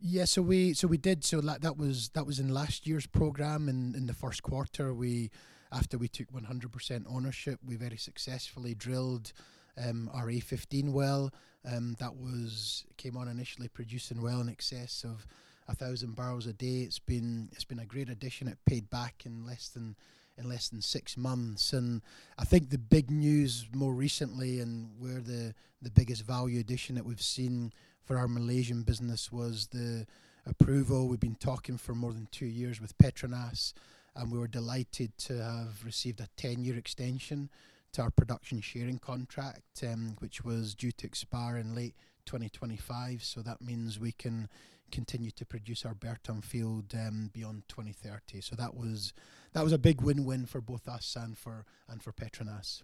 yeah, 0.00 0.26
so 0.26 0.42
we 0.42 0.74
so 0.74 0.86
we 0.86 0.96
did 0.96 1.24
so 1.24 1.40
that 1.40 1.76
was 1.76 2.10
that 2.10 2.24
was 2.24 2.38
in 2.38 2.48
last 2.54 2.86
year's 2.86 3.06
program 3.06 3.68
in 3.68 3.94
in 3.96 4.06
the 4.06 4.14
first 4.14 4.42
quarter. 4.42 4.94
We 4.94 5.30
after 5.70 5.98
we 5.98 6.08
took 6.08 6.32
100% 6.32 7.04
ownership, 7.06 7.60
we 7.62 7.76
very 7.76 7.98
successfully 7.98 8.74
drilled 8.74 9.32
um, 9.78 10.10
our 10.12 10.26
A15 10.26 10.92
well. 10.92 11.32
Um, 11.64 11.96
that 11.98 12.16
was 12.16 12.84
came 12.96 13.16
on 13.16 13.28
initially 13.28 13.68
producing 13.68 14.22
well 14.22 14.40
in 14.40 14.48
excess 14.48 15.04
of 15.04 15.26
a 15.68 15.74
thousand 15.74 16.16
barrels 16.16 16.46
a 16.46 16.52
day. 16.52 16.80
It's 16.80 16.98
been 16.98 17.48
it's 17.52 17.64
been 17.64 17.78
a 17.78 17.84
great 17.86 18.08
addition. 18.08 18.48
It 18.48 18.58
paid 18.64 18.88
back 18.90 19.22
in 19.26 19.44
less 19.44 19.68
than 19.68 19.96
in 20.38 20.48
less 20.48 20.68
than 20.68 20.80
six 20.80 21.16
months. 21.16 21.72
And 21.72 22.00
I 22.38 22.44
think 22.44 22.70
the 22.70 22.78
big 22.78 23.10
news 23.10 23.66
more 23.74 23.92
recently, 23.92 24.60
and 24.60 24.90
where 24.98 25.20
the 25.20 25.54
the 25.82 25.90
biggest 25.90 26.22
value 26.22 26.60
addition 26.60 26.94
that 26.94 27.04
we've 27.04 27.22
seen 27.22 27.72
for 28.04 28.16
our 28.16 28.28
Malaysian 28.28 28.82
business 28.82 29.30
was 29.30 29.66
the 29.68 30.06
approval. 30.46 31.08
We've 31.08 31.20
been 31.20 31.34
talking 31.34 31.76
for 31.76 31.94
more 31.94 32.12
than 32.12 32.28
two 32.30 32.46
years 32.46 32.80
with 32.80 32.96
Petronas, 32.96 33.74
and 34.16 34.32
we 34.32 34.38
were 34.38 34.48
delighted 34.48 35.16
to 35.18 35.42
have 35.42 35.84
received 35.84 36.20
a 36.20 36.28
10 36.36 36.64
year 36.64 36.76
extension 36.76 37.50
to 37.92 38.02
our 38.02 38.10
production 38.10 38.60
sharing 38.60 38.98
contract, 38.98 39.82
um, 39.82 40.16
which 40.18 40.44
was 40.44 40.74
due 40.74 40.92
to 40.92 41.06
expire 41.06 41.56
in 41.56 41.74
late 41.74 41.94
2025. 42.26 43.24
So 43.24 43.40
that 43.42 43.60
means 43.60 43.98
we 43.98 44.12
can 44.12 44.48
continue 44.90 45.30
to 45.32 45.44
produce 45.44 45.84
our 45.84 45.94
Bertam 45.94 46.42
field 46.42 46.94
um, 46.94 47.30
beyond 47.32 47.64
2030. 47.68 48.40
So 48.40 48.56
that 48.56 48.74
was 48.74 49.12
that 49.52 49.64
was 49.64 49.72
a 49.72 49.78
big 49.78 50.00
win-win 50.00 50.46
for 50.46 50.60
both 50.60 50.88
us 50.88 51.16
and 51.18 51.36
for 51.36 51.64
and 51.88 52.02
for 52.02 52.12
Petronas. 52.12 52.82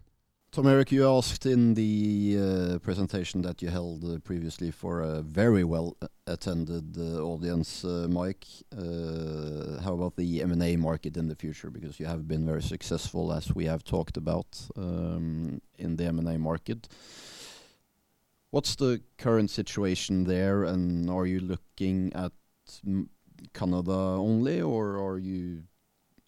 Tom 0.55 0.67
Erik, 0.67 0.89
you 0.93 1.05
asked 1.05 1.45
in 1.45 1.73
the 1.73 2.37
uh, 2.39 2.79
presentation 2.79 3.41
that 3.41 3.61
you 3.61 3.67
held 3.67 4.05
uh, 4.05 4.19
previously 4.19 4.71
for 4.71 5.01
a 5.01 5.21
very 5.21 5.65
well 5.65 5.97
uh, 6.01 6.07
attended 6.27 6.97
uh, 6.97 7.21
audience, 7.21 7.83
uh, 7.83 8.07
Mike. 8.09 8.45
Uh, 8.71 9.81
how 9.81 9.93
about 9.93 10.15
the 10.15 10.41
M&A 10.41 10.77
market 10.77 11.17
in 11.17 11.27
the 11.27 11.35
future? 11.35 11.69
Because 11.69 11.99
you 11.99 12.05
have 12.05 12.25
been 12.25 12.45
very 12.45 12.61
successful, 12.61 13.33
as 13.33 13.53
we 13.53 13.65
have 13.65 13.83
talked 13.83 14.15
about, 14.15 14.65
um, 14.77 15.61
in 15.77 15.97
the 15.97 16.05
M&A 16.05 16.37
market. 16.37 16.87
What's 18.51 18.77
the 18.77 19.01
current 19.17 19.49
situation 19.49 20.23
there, 20.23 20.63
and 20.63 21.09
are 21.09 21.25
you 21.25 21.41
looking 21.41 22.13
at 22.13 22.31
Canada 23.53 23.91
only, 23.91 24.61
or 24.61 25.05
are 25.05 25.17
you 25.17 25.63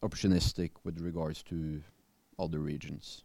opportunistic 0.04 0.72
with 0.84 1.00
regards 1.00 1.44
to 1.44 1.82
other 2.38 2.60
regions? 2.60 3.24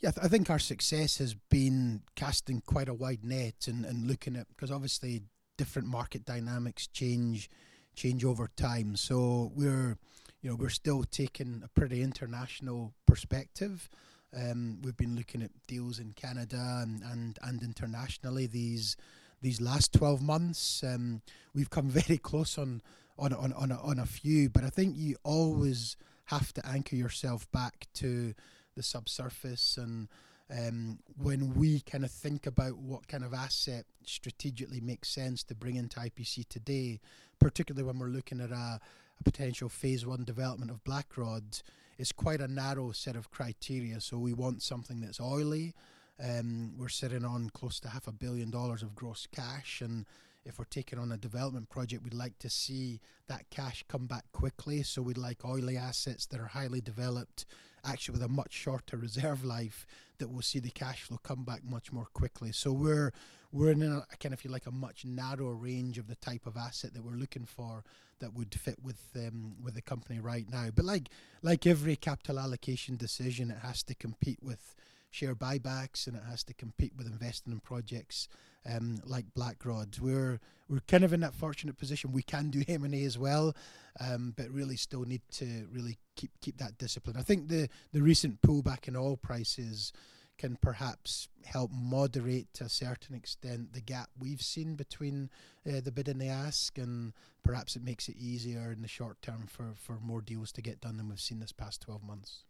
Yeah, 0.00 0.12
th 0.12 0.24
I 0.24 0.28
think 0.28 0.48
our 0.48 0.58
success 0.58 1.18
has 1.18 1.34
been 1.50 2.02
casting 2.16 2.62
quite 2.62 2.88
a 2.88 2.94
wide 2.94 3.22
net 3.22 3.68
and, 3.68 3.84
and 3.84 4.06
looking 4.06 4.34
at 4.34 4.48
because 4.48 4.70
obviously 4.70 5.22
different 5.58 5.88
market 5.88 6.24
dynamics 6.24 6.86
change 6.86 7.50
change 7.94 8.24
over 8.24 8.48
time. 8.56 8.96
So 8.96 9.52
we're 9.54 9.98
you 10.40 10.48
know 10.48 10.56
we're 10.56 10.70
still 10.82 11.04
taking 11.04 11.60
a 11.62 11.68
pretty 11.68 12.00
international 12.02 12.94
perspective. 13.04 13.90
Um, 14.34 14.80
we've 14.82 14.96
been 14.96 15.16
looking 15.16 15.42
at 15.42 15.50
deals 15.66 15.98
in 15.98 16.12
Canada 16.12 16.78
and, 16.82 17.02
and, 17.02 17.38
and 17.42 17.62
internationally 17.62 18.46
these 18.46 18.96
these 19.42 19.60
last 19.60 19.92
12 19.92 20.22
months. 20.22 20.82
Um, 20.82 21.20
we've 21.54 21.68
come 21.68 21.88
very 22.00 22.16
close 22.16 22.56
on 22.56 22.80
on 23.18 23.34
on 23.34 23.52
on 23.52 23.70
a, 23.70 23.78
on 23.82 23.98
a 23.98 24.06
few, 24.06 24.48
but 24.48 24.64
I 24.64 24.70
think 24.70 24.96
you 24.96 25.16
always 25.24 25.96
have 26.26 26.54
to 26.54 26.66
anchor 26.66 26.96
yourself 26.96 27.50
back 27.50 27.86
to 27.94 28.34
the 28.80 28.84
subsurface 28.84 29.76
and 29.76 30.08
um, 30.50 30.98
when 31.16 31.52
we 31.54 31.80
kind 31.80 32.02
of 32.02 32.10
think 32.10 32.46
about 32.46 32.78
what 32.78 33.06
kind 33.06 33.24
of 33.24 33.34
asset 33.34 33.84
strategically 34.04 34.80
makes 34.80 35.10
sense 35.10 35.44
to 35.44 35.54
bring 35.54 35.76
into 35.76 36.00
IPC 36.00 36.48
today, 36.48 36.98
particularly 37.38 37.86
when 37.86 37.98
we're 37.98 38.08
looking 38.08 38.40
at 38.40 38.50
a, 38.50 38.80
a 39.20 39.22
potential 39.22 39.68
phase 39.68 40.06
one 40.06 40.24
development 40.24 40.70
of 40.70 40.82
Blackrod, 40.82 41.62
it's 41.98 42.10
quite 42.10 42.40
a 42.40 42.48
narrow 42.48 42.90
set 42.90 43.16
of 43.16 43.30
criteria. 43.30 44.00
So 44.00 44.16
we 44.18 44.32
want 44.32 44.62
something 44.62 45.00
that's 45.02 45.20
oily. 45.20 45.74
Um, 46.18 46.72
we're 46.78 46.88
sitting 46.88 47.24
on 47.24 47.50
close 47.50 47.78
to 47.80 47.90
half 47.90 48.08
a 48.08 48.12
billion 48.12 48.50
dollars 48.50 48.82
of 48.82 48.94
gross 48.94 49.28
cash, 49.30 49.82
and 49.82 50.06
if 50.44 50.58
we're 50.58 50.64
taking 50.64 50.98
on 50.98 51.12
a 51.12 51.16
development 51.16 51.68
project, 51.68 52.02
we'd 52.02 52.14
like 52.14 52.38
to 52.38 52.50
see 52.50 53.00
that 53.28 53.50
cash 53.50 53.84
come 53.88 54.06
back 54.06 54.24
quickly. 54.32 54.82
So 54.82 55.02
we'd 55.02 55.18
like 55.18 55.44
oily 55.44 55.76
assets 55.76 56.26
that 56.26 56.40
are 56.40 56.46
highly 56.46 56.80
developed, 56.80 57.44
actually 57.84 58.14
with 58.14 58.22
a 58.22 58.28
much 58.28 58.52
shorter 58.52 58.96
reserve 58.96 59.44
life, 59.44 59.86
that 60.18 60.28
we'll 60.28 60.42
see 60.42 60.58
the 60.58 60.70
cash 60.70 61.02
flow 61.02 61.18
come 61.22 61.44
back 61.44 61.64
much 61.64 61.92
more 61.92 62.06
quickly. 62.12 62.52
So 62.52 62.72
we're 62.72 63.12
we're 63.52 63.72
in 63.72 63.82
a 63.82 64.04
kind 64.20 64.32
of 64.32 64.40
feel 64.40 64.52
like 64.52 64.66
a 64.66 64.70
much 64.70 65.04
narrower 65.04 65.54
range 65.54 65.98
of 65.98 66.06
the 66.06 66.14
type 66.16 66.46
of 66.46 66.56
asset 66.56 66.94
that 66.94 67.04
we're 67.04 67.16
looking 67.16 67.46
for 67.46 67.82
that 68.20 68.34
would 68.34 68.54
fit 68.54 68.76
with 68.82 69.00
um, 69.16 69.54
with 69.62 69.74
the 69.74 69.82
company 69.82 70.20
right 70.20 70.46
now. 70.50 70.68
But 70.74 70.84
like 70.84 71.08
like 71.42 71.66
every 71.66 71.96
capital 71.96 72.38
allocation 72.38 72.96
decision, 72.96 73.50
it 73.50 73.58
has 73.58 73.82
to 73.84 73.94
compete 73.94 74.38
with 74.42 74.74
share 75.10 75.34
buybacks 75.34 76.06
and 76.06 76.16
it 76.16 76.22
has 76.28 76.42
to 76.44 76.54
compete 76.54 76.92
with 76.96 77.06
investing 77.06 77.52
in 77.52 77.60
projects 77.60 78.28
um, 78.70 79.00
like 79.04 79.26
Blackrod. 79.36 79.98
We're 80.00 80.40
we're 80.68 80.80
kind 80.86 81.02
of 81.04 81.12
in 81.12 81.20
that 81.20 81.34
fortunate 81.34 81.76
position. 81.76 82.12
We 82.12 82.22
can 82.22 82.50
do 82.50 82.62
M 82.68 82.84
and 82.84 82.94
A 82.94 83.04
as 83.04 83.18
well, 83.18 83.54
um, 83.98 84.34
but 84.36 84.48
really 84.50 84.76
still 84.76 85.02
need 85.02 85.22
to 85.32 85.66
really 85.72 85.98
keep 86.16 86.30
keep 86.40 86.58
that 86.58 86.78
discipline. 86.78 87.16
I 87.16 87.22
think 87.22 87.48
the 87.48 87.68
the 87.92 88.02
recent 88.02 88.40
pullback 88.42 88.88
in 88.88 88.96
oil 88.96 89.16
prices 89.16 89.92
can 90.38 90.56
perhaps 90.56 91.28
help 91.44 91.70
moderate 91.70 92.54
to 92.54 92.64
a 92.64 92.68
certain 92.68 93.14
extent 93.14 93.74
the 93.74 93.80
gap 93.80 94.08
we've 94.18 94.40
seen 94.40 94.74
between 94.74 95.28
uh, 95.68 95.80
the 95.84 95.92
bid 95.92 96.08
and 96.08 96.18
the 96.18 96.28
ask, 96.28 96.78
and 96.78 97.12
perhaps 97.42 97.76
it 97.76 97.84
makes 97.84 98.08
it 98.08 98.16
easier 98.16 98.72
in 98.72 98.80
the 98.80 98.88
short 98.88 99.20
term 99.20 99.46
for, 99.46 99.74
for 99.74 99.98
more 100.00 100.22
deals 100.22 100.50
to 100.52 100.62
get 100.62 100.80
done 100.80 100.96
than 100.96 101.10
we've 101.10 101.20
seen 101.20 101.40
this 101.40 101.52
past 101.52 101.82
12 101.82 102.02
months. 102.02 102.44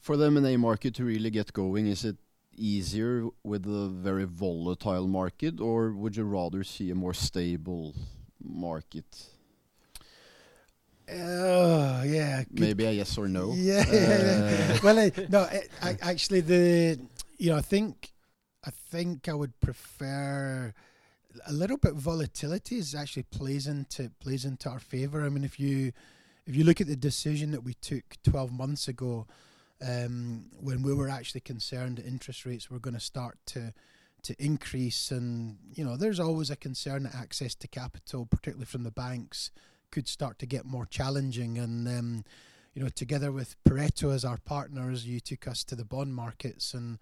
For 0.00 0.16
the 0.16 0.26
M&A 0.26 0.56
market 0.56 0.94
to 0.94 1.04
really 1.04 1.30
get 1.30 1.52
going, 1.52 1.86
is 1.86 2.04
it 2.04 2.16
easier 2.56 3.26
with 3.44 3.66
a 3.66 3.88
very 3.88 4.24
volatile 4.24 5.06
market, 5.06 5.60
or 5.60 5.92
would 5.92 6.16
you 6.16 6.24
rather 6.24 6.64
see 6.64 6.90
a 6.90 6.94
more 6.94 7.14
stable 7.14 7.94
market? 8.42 9.28
Oh 11.10 12.02
yeah, 12.02 12.44
good. 12.44 12.60
maybe 12.60 12.84
a 12.84 12.92
yes 12.92 13.16
or 13.16 13.28
no. 13.28 13.54
Yeah, 13.54 13.84
uh. 13.88 14.78
well, 14.84 14.98
uh, 14.98 15.10
no, 15.30 15.48
I, 15.82 15.96
actually, 16.02 16.40
the 16.40 17.00
you 17.38 17.50
know, 17.50 17.56
I 17.56 17.62
think 17.62 18.12
I 18.64 18.70
think 18.70 19.28
I 19.28 19.32
would 19.32 19.58
prefer 19.60 20.74
a 21.46 21.52
little 21.52 21.78
bit 21.78 21.94
volatility 21.94 22.76
is 22.76 22.94
actually 22.94 23.22
plays 23.22 23.66
into 23.66 24.10
plays 24.20 24.44
into 24.44 24.68
our 24.68 24.80
favor. 24.80 25.24
I 25.24 25.30
mean, 25.30 25.44
if 25.44 25.58
you 25.58 25.92
if 26.46 26.54
you 26.54 26.64
look 26.64 26.80
at 26.80 26.86
the 26.86 26.96
decision 26.96 27.52
that 27.52 27.62
we 27.62 27.74
took 27.74 28.16
12 28.24 28.52
months 28.52 28.88
ago 28.88 29.26
um, 29.86 30.46
when 30.60 30.82
we 30.82 30.92
were 30.94 31.08
actually 31.08 31.40
concerned 31.40 31.98
that 31.98 32.06
interest 32.06 32.44
rates 32.44 32.70
were 32.70 32.78
going 32.78 32.94
to 32.94 33.00
start 33.00 33.38
to 33.46 33.72
to 34.22 34.34
increase. 34.38 35.10
And 35.10 35.58
you 35.72 35.84
know, 35.84 35.96
there's 35.96 36.20
always 36.20 36.50
a 36.50 36.56
concern 36.56 37.04
that 37.04 37.14
access 37.14 37.54
to 37.56 37.68
capital, 37.68 38.26
particularly 38.26 38.66
from 38.66 38.82
the 38.82 38.90
banks, 38.90 39.50
could 39.90 40.08
start 40.08 40.38
to 40.40 40.46
get 40.46 40.64
more 40.64 40.86
challenging. 40.86 41.58
And 41.58 41.86
um, 41.88 42.24
you 42.74 42.82
know, 42.82 42.88
together 42.88 43.32
with 43.32 43.56
Pareto 43.64 44.12
as 44.12 44.24
our 44.24 44.38
partners, 44.38 45.06
you 45.06 45.20
took 45.20 45.46
us 45.46 45.64
to 45.64 45.74
the 45.74 45.84
bond 45.84 46.14
markets 46.14 46.74
and 46.74 46.98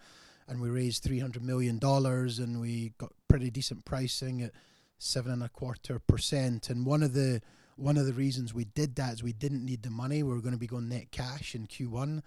and 0.49 0.61
we 0.61 0.69
raised 0.69 1.03
three 1.03 1.19
hundred 1.19 1.43
million 1.43 1.79
dollars, 1.79 2.39
and 2.39 2.61
we 2.61 2.93
got 2.99 3.13
pretty 3.29 3.51
decent 3.51 3.85
pricing 3.85 4.43
at 4.43 4.53
seven 4.99 5.33
and 5.33 5.43
a 5.43 5.49
quarter 5.49 5.99
percent. 5.99 6.71
And 6.71 6.87
one 6.87 7.03
of 7.03 7.15
the 7.15 7.41
one 7.77 7.97
of 7.97 8.07
the 8.07 8.13
reasons 8.13 8.55
we 8.55 8.65
did 8.65 8.97
that 8.97 9.15
is 9.15 9.23
we 9.23 9.33
didn't 9.33 9.65
need 9.65 9.83
the 9.83 9.91
money. 9.91 10.23
We 10.23 10.33
were 10.33 10.41
going 10.41 10.55
to 10.55 10.59
be 10.59 10.67
going 10.67 10.89
net 10.89 11.11
cash 11.11 11.55
in 11.55 11.67
Q1, 11.67 12.23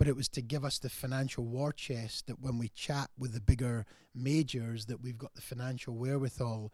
but 0.00 0.08
it 0.08 0.16
was 0.16 0.30
to 0.30 0.40
give 0.40 0.64
us 0.64 0.78
the 0.78 0.88
financial 0.88 1.44
war 1.44 1.74
chest 1.74 2.26
that 2.26 2.40
when 2.40 2.56
we 2.56 2.70
chat 2.70 3.10
with 3.18 3.34
the 3.34 3.40
bigger 3.40 3.84
majors, 4.14 4.86
that 4.86 5.02
we've 5.02 5.18
got 5.18 5.34
the 5.34 5.42
financial 5.42 5.94
wherewithal 5.94 6.72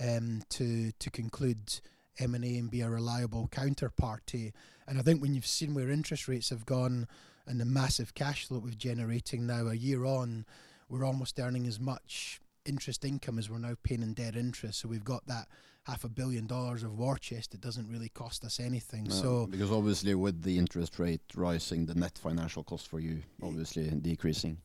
um, 0.00 0.42
to 0.48 0.92
to 0.92 1.10
conclude 1.10 1.80
M&A 2.20 2.56
and 2.56 2.70
be 2.70 2.80
a 2.80 2.88
reliable 2.88 3.48
counterparty. 3.48 4.52
And 4.86 4.96
I 4.96 5.02
think 5.02 5.20
when 5.20 5.34
you've 5.34 5.44
seen 5.44 5.74
where 5.74 5.90
interest 5.90 6.28
rates 6.28 6.50
have 6.50 6.66
gone 6.66 7.08
and 7.48 7.60
the 7.60 7.64
massive 7.64 8.14
cash 8.14 8.46
flow 8.46 8.60
we're 8.60 8.70
generating 8.74 9.44
now 9.44 9.66
a 9.66 9.74
year 9.74 10.04
on, 10.04 10.46
we're 10.88 11.04
almost 11.04 11.40
earning 11.40 11.66
as 11.66 11.80
much 11.80 12.40
interest 12.64 13.04
income 13.04 13.40
as 13.40 13.50
we're 13.50 13.58
now 13.58 13.74
paying 13.82 14.02
in 14.02 14.14
debt 14.14 14.36
interest. 14.36 14.78
So 14.78 14.88
we've 14.88 15.02
got 15.02 15.26
that 15.26 15.48
half 15.88 16.04
a 16.04 16.08
billion 16.08 16.46
dollars 16.46 16.82
of 16.82 16.98
war 16.98 17.16
chest. 17.16 17.54
It 17.54 17.62
doesn't 17.62 17.88
really 17.88 18.10
cost 18.10 18.44
us 18.44 18.60
anything. 18.60 19.04
No, 19.04 19.14
so 19.14 19.46
because 19.46 19.72
obviously 19.72 20.14
with 20.14 20.42
the 20.42 20.58
interest 20.58 20.98
rate 20.98 21.22
rising, 21.34 21.86
the 21.86 21.94
net 21.94 22.18
financial 22.18 22.62
cost 22.62 22.88
for 22.88 23.00
you 23.00 23.22
obviously 23.42 23.88
decreasing. 23.88 24.58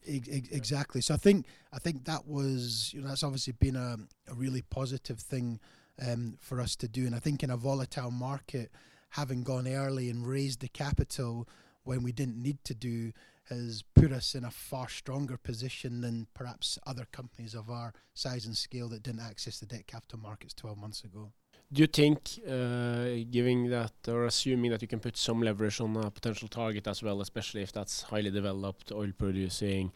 exactly. 0.51 0.99
So 1.01 1.13
I 1.13 1.17
think 1.17 1.45
I 1.71 1.79
think 1.79 2.03
that 2.05 2.27
was 2.27 2.91
you 2.93 3.01
know 3.01 3.07
that's 3.07 3.23
obviously 3.23 3.53
been 3.53 3.77
a, 3.77 3.97
a 4.29 4.33
really 4.33 4.63
positive 4.63 5.19
thing 5.19 5.59
um, 6.05 6.37
for 6.41 6.59
us 6.59 6.75
to 6.77 6.87
do. 6.87 7.05
And 7.05 7.15
I 7.15 7.19
think 7.19 7.41
in 7.41 7.49
a 7.49 7.57
volatile 7.57 8.11
market, 8.11 8.71
having 9.09 9.43
gone 9.43 9.67
early 9.67 10.09
and 10.09 10.27
raised 10.27 10.59
the 10.59 10.67
capital 10.67 11.47
when 11.85 12.03
we 12.03 12.11
didn't 12.11 12.41
need 12.41 12.63
to 12.65 12.73
do 12.73 13.13
has 13.49 13.83
put 13.93 14.11
us 14.11 14.35
in 14.35 14.43
a 14.43 14.51
far 14.51 14.89
stronger 14.89 15.37
position 15.37 16.01
than 16.01 16.27
perhaps 16.33 16.79
other 16.85 17.05
companies 17.11 17.53
of 17.53 17.69
our 17.69 17.93
size 18.13 18.45
and 18.45 18.55
scale 18.55 18.89
that 18.89 19.03
didn't 19.03 19.21
access 19.21 19.59
the 19.59 19.65
debt 19.65 19.87
capital 19.87 20.19
markets 20.19 20.53
12 20.53 20.77
months 20.77 21.03
ago. 21.03 21.31
Do 21.71 21.81
you 21.81 21.87
think, 21.87 22.19
uh, 22.47 23.25
giving 23.31 23.69
that 23.71 23.93
or 24.07 24.25
assuming 24.25 24.69
that 24.69 24.83
you 24.83 24.87
can 24.87 24.99
put 24.99 25.17
some 25.17 25.41
leverage 25.41 25.81
on 25.81 25.97
a 25.97 26.11
potential 26.11 26.47
target 26.47 26.87
as 26.87 27.01
well, 27.01 27.19
especially 27.21 27.63
if 27.63 27.71
that's 27.71 28.03
highly 28.03 28.29
developed, 28.29 28.91
oil 28.91 29.11
producing, 29.17 29.91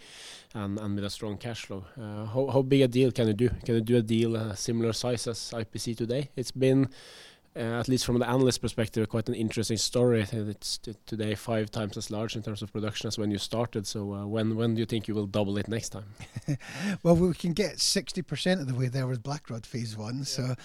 and, 0.56 0.80
and 0.80 0.96
with 0.96 1.04
a 1.04 1.10
strong 1.10 1.38
cash 1.38 1.66
flow, 1.66 1.86
uh, 2.02 2.26
how, 2.26 2.48
how 2.52 2.62
big 2.64 2.82
a 2.82 2.88
deal 2.88 3.12
can 3.12 3.28
you 3.28 3.34
do? 3.34 3.50
Can 3.64 3.76
you 3.76 3.82
do 3.82 3.98
a 3.98 4.02
deal 4.02 4.36
uh, 4.36 4.56
similar 4.56 4.92
size 4.92 5.28
as 5.28 5.38
IPC 5.54 5.96
today? 5.96 6.32
It's 6.36 6.52
been 6.52 6.90
at 7.58 7.88
least 7.88 8.06
from 8.06 8.20
the 8.20 8.28
analyst 8.28 8.62
perspective, 8.62 9.08
quite 9.10 9.28
an 9.28 9.36
interesting 9.36 9.78
story. 9.78 10.26
It's 10.32 10.80
today 11.06 11.36
five 11.36 11.72
times 11.72 11.98
as 11.98 12.12
large 12.12 12.36
in 12.36 12.44
terms 12.44 12.62
of 12.62 12.72
production 12.72 13.08
as 13.08 13.18
when 13.18 13.32
you 13.32 13.38
started. 13.38 13.88
So 13.88 14.14
uh, 14.14 14.26
when 14.26 14.56
when 14.56 14.76
do 14.76 14.80
you 14.80 14.86
think 14.86 15.08
you 15.08 15.16
will 15.16 15.26
double 15.26 15.58
it 15.58 15.68
next 15.68 15.90
time? 15.90 16.06
well, 17.04 17.16
we 17.16 17.34
can 17.34 17.54
get 17.54 17.80
sixty 17.80 18.22
percent 18.22 18.62
of 18.62 18.68
the 18.68 18.76
way 18.76 18.88
there 18.88 19.08
with 19.08 19.24
Blackrod 19.24 19.66
Phase 19.66 19.98
One. 19.98 20.20
Yeah. 20.20 20.24
So, 20.24 20.56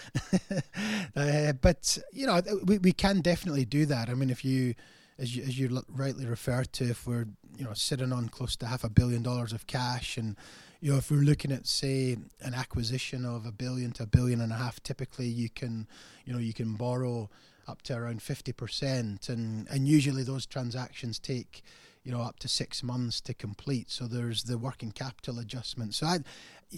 uh, 1.17 1.53
but 1.55 1.99
you 2.13 2.27
know, 2.27 2.41
we 2.65 2.79
we 2.79 2.93
can 2.93 3.21
definitely 3.21 3.65
do 3.65 3.87
that. 3.87 4.09
I 4.09 4.15
mean, 4.15 4.31
if 4.31 4.45
you 4.45 4.75
as 5.19 5.37
you 5.37 5.43
as 5.45 5.59
you 5.59 5.83
rightly 5.89 6.27
referred 6.27 6.73
to, 6.75 6.85
if 6.85 7.07
we're 7.07 7.27
you 7.57 7.65
know 7.65 7.75
sitting 7.75 8.13
on 8.13 8.29
close 8.29 8.57
to 8.57 8.67
half 8.67 8.85
a 8.85 8.91
billion 8.91 9.23
dollars 9.23 9.53
of 9.53 9.67
cash 9.67 10.17
and 10.17 10.37
you 10.83 10.91
know, 10.91 10.99
if 10.99 11.13
we're 11.13 11.19
looking 11.19 11.53
at 11.53 11.65
say 11.65 12.17
an 12.41 12.55
acquisition 12.55 13.25
of 13.25 13.47
a 13.47 13.53
billion 13.53 13.93
to 13.93 14.03
a 14.03 14.07
billion 14.07 14.41
and 14.41 14.53
a 14.53 14.57
half, 14.57 14.83
typically 14.83 15.29
you 15.29 15.49
can, 15.49 15.87
you 16.25 16.33
know, 16.33 16.41
you 16.41 16.53
can 16.53 16.75
borrow 16.75 17.31
up 17.69 17.83
to 17.83 17.95
around 17.95 18.21
fifty 18.21 18.53
percent, 18.53 19.29
and 19.29 19.69
and 19.71 19.87
usually 19.87 20.25
those 20.25 20.45
transactions 20.45 21.21
take, 21.21 21.63
you 22.03 22.11
know, 22.11 22.21
up 22.21 22.41
to 22.41 22.49
six 22.49 22.83
months 22.83 23.21
to 23.21 23.33
complete. 23.33 23.93
So 23.93 24.09
there's 24.09 24.43
the 24.43 24.59
working 24.59 24.91
capital 24.91 25.39
adjustment. 25.39 25.95
So 25.95 26.07
I, 26.07 26.19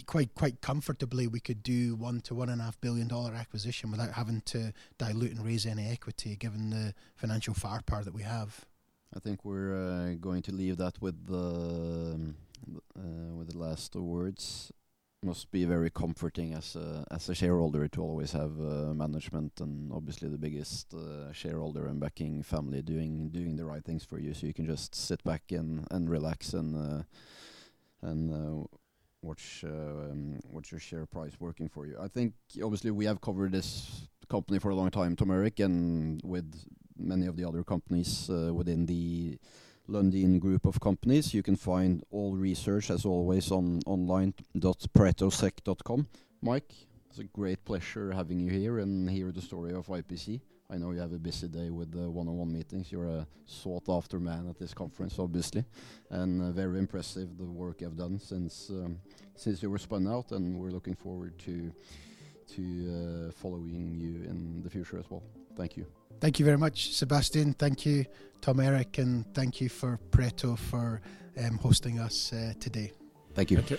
quite 0.04 0.34
quite 0.34 0.60
comfortably, 0.60 1.26
we 1.26 1.40
could 1.40 1.62
do 1.62 1.96
one 1.96 2.20
to 2.22 2.34
one 2.34 2.50
and 2.50 2.60
a 2.60 2.64
half 2.64 2.78
billion 2.82 3.08
dollar 3.08 3.32
acquisition 3.32 3.90
without 3.90 4.12
having 4.12 4.42
to 4.42 4.74
dilute 4.98 5.32
and 5.32 5.42
raise 5.42 5.64
any 5.64 5.88
equity, 5.88 6.36
given 6.36 6.68
the 6.68 6.92
financial 7.16 7.54
firepower 7.54 8.04
that 8.04 8.12
we 8.12 8.22
have. 8.22 8.66
I 9.16 9.20
think 9.20 9.46
we're 9.46 9.74
uh, 9.74 10.14
going 10.20 10.42
to 10.42 10.52
leave 10.52 10.76
that 10.76 11.00
with 11.00 11.26
the. 11.26 12.34
Uh, 12.96 13.34
with 13.34 13.50
the 13.50 13.58
last 13.58 13.94
words 13.96 14.72
must 15.24 15.50
be 15.50 15.64
very 15.64 15.90
comforting 15.90 16.52
as 16.52 16.76
a 16.76 17.04
as 17.10 17.28
a 17.28 17.34
shareholder 17.34 17.88
to 17.88 18.02
always 18.02 18.32
have 18.32 18.52
uh, 18.60 18.92
management 18.94 19.52
and 19.60 19.90
obviously 19.92 20.28
the 20.28 20.38
biggest 20.38 20.92
uh, 20.94 21.32
shareholder 21.32 21.86
and 21.86 21.98
backing 21.98 22.42
family 22.42 22.82
doing 22.82 23.30
doing 23.30 23.56
the 23.56 23.64
right 23.64 23.84
things 23.84 24.04
for 24.04 24.18
you, 24.18 24.34
so 24.34 24.46
you 24.46 24.54
can 24.54 24.66
just 24.66 24.94
sit 24.94 25.22
back 25.24 25.42
and 25.50 25.86
and 25.90 26.10
relax 26.10 26.52
and 26.52 26.76
uh, 26.76 27.02
and 28.02 28.30
uh, 28.30 28.66
watch 29.22 29.64
uh, 29.66 30.10
um, 30.10 30.40
watch 30.48 30.70
your 30.70 30.80
share 30.80 31.06
price 31.06 31.32
working 31.40 31.68
for 31.68 31.86
you. 31.86 31.96
I 31.98 32.08
think 32.08 32.34
obviously 32.62 32.90
we 32.90 33.06
have 33.06 33.20
covered 33.20 33.52
this 33.52 34.08
company 34.28 34.58
for 34.58 34.70
a 34.70 34.74
long 34.74 34.90
time, 34.90 35.16
Tom 35.16 35.30
Erik, 35.30 35.60
and 35.60 36.20
with 36.22 36.52
many 36.96 37.26
of 37.26 37.36
the 37.36 37.44
other 37.44 37.64
companies 37.64 38.28
within 38.28 38.86
the 38.86 39.38
Lundin 39.88 40.38
group 40.38 40.66
of 40.66 40.80
companies. 40.80 41.34
You 41.34 41.42
can 41.42 41.56
find 41.56 42.04
all 42.10 42.36
research, 42.36 42.90
as 42.90 43.04
always, 43.04 43.50
on 43.50 43.80
online.paretosec.com. 43.86 46.06
Mike, 46.42 46.72
it's 47.08 47.18
a 47.18 47.24
great 47.24 47.64
pleasure 47.64 48.12
having 48.12 48.38
you 48.40 48.50
here 48.50 48.78
and 48.78 49.08
hear 49.08 49.32
the 49.32 49.42
story 49.42 49.72
of 49.72 49.86
IPC. 49.86 50.40
I 50.70 50.78
know 50.78 50.92
you 50.92 51.00
have 51.00 51.12
a 51.12 51.18
busy 51.18 51.48
day 51.48 51.68
with 51.70 51.92
the 51.92 52.10
one-on-one 52.10 52.52
meetings. 52.52 52.90
You're 52.90 53.08
a 53.08 53.26
sought-after 53.44 54.18
man 54.18 54.48
at 54.48 54.58
this 54.58 54.72
conference, 54.72 55.18
obviously, 55.18 55.64
and 56.10 56.42
uh, 56.42 56.52
very 56.52 56.78
impressive 56.78 57.36
the 57.36 57.44
work 57.44 57.82
you've 57.82 57.96
done 57.96 58.18
since 58.18 58.70
um, 58.70 58.98
since 59.36 59.62
you 59.62 59.70
were 59.70 59.78
spun 59.78 60.08
out, 60.08 60.32
and 60.32 60.58
we're 60.58 60.70
looking 60.70 60.94
forward 60.94 61.38
to 61.40 61.70
to 62.54 63.28
uh, 63.28 63.32
following 63.32 63.94
you 63.94 64.24
in 64.28 64.62
the 64.62 64.70
future 64.70 64.98
as 64.98 65.10
well. 65.10 65.22
Thank 65.54 65.76
you. 65.76 65.86
Thank 66.24 66.38
you 66.38 66.46
very 66.46 66.56
much, 66.56 66.94
Sebastian. 66.94 67.52
Thank 67.52 67.84
you, 67.84 68.06
Tom 68.40 68.58
Erik, 68.58 68.96
and 68.96 69.26
thank 69.34 69.60
you 69.60 69.68
for 69.68 70.00
Pareto 70.10 70.56
for 70.56 71.02
um, 71.38 71.58
hosting 71.58 71.98
us 71.98 72.32
uh, 72.32 72.54
today. 72.58 72.92
Thank 73.34 73.50
you. 73.50 73.58
Thank 73.58 73.72
you. 73.72 73.78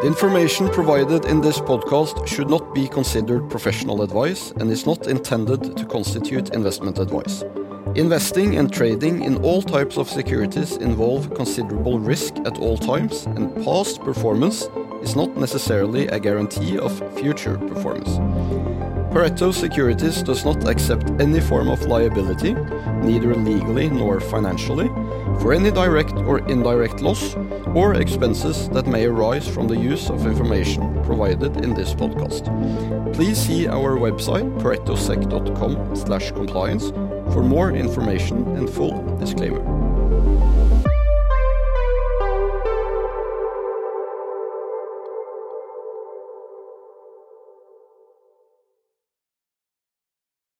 The 0.00 0.06
information 0.06 0.70
provided 0.70 1.26
in 1.26 1.42
this 1.42 1.58
podcast 1.58 2.26
should 2.26 2.48
not 2.48 2.74
be 2.74 2.88
considered 2.88 3.50
professional 3.50 4.00
advice 4.00 4.52
and 4.52 4.70
is 4.70 4.86
not 4.86 5.06
intended 5.06 5.76
to 5.76 5.84
constitute 5.84 6.54
investment 6.54 6.98
advice. 6.98 7.44
Investing 7.94 8.56
and 8.56 8.72
trading 8.72 9.24
in 9.24 9.36
all 9.44 9.60
types 9.60 9.98
of 9.98 10.08
securities 10.08 10.78
involve 10.78 11.34
considerable 11.34 11.98
risk 11.98 12.36
at 12.46 12.58
all 12.58 12.78
times, 12.78 13.26
and 13.26 13.54
past 13.66 14.00
performance 14.00 14.70
is 15.02 15.14
not 15.14 15.36
necessarily 15.36 16.06
a 16.06 16.18
guarantee 16.18 16.78
of 16.78 16.90
future 17.18 17.58
performance. 17.58 18.18
Pareto 19.10 19.52
Securities 19.52 20.22
does 20.22 20.44
not 20.44 20.68
accept 20.68 21.10
any 21.20 21.40
form 21.40 21.68
of 21.68 21.84
liability, 21.86 22.54
neither 23.02 23.34
legally 23.34 23.90
nor 23.90 24.20
financially, 24.20 24.86
for 25.40 25.52
any 25.52 25.72
direct 25.72 26.12
or 26.12 26.38
indirect 26.48 27.00
loss 27.00 27.34
or 27.74 27.94
expenses 27.94 28.68
that 28.68 28.86
may 28.86 29.06
arise 29.06 29.48
from 29.48 29.66
the 29.66 29.76
use 29.76 30.10
of 30.10 30.26
information 30.26 31.02
provided 31.02 31.56
in 31.64 31.74
this 31.74 31.92
podcast. 31.92 32.44
Please 33.12 33.36
see 33.36 33.66
our 33.66 33.96
website 33.96 34.48
paretosec.com/compliance 34.60 36.92
for 37.32 37.42
more 37.42 37.72
information 37.72 38.46
and 38.56 38.70
full 38.70 39.02
disclaimer. 39.18 39.79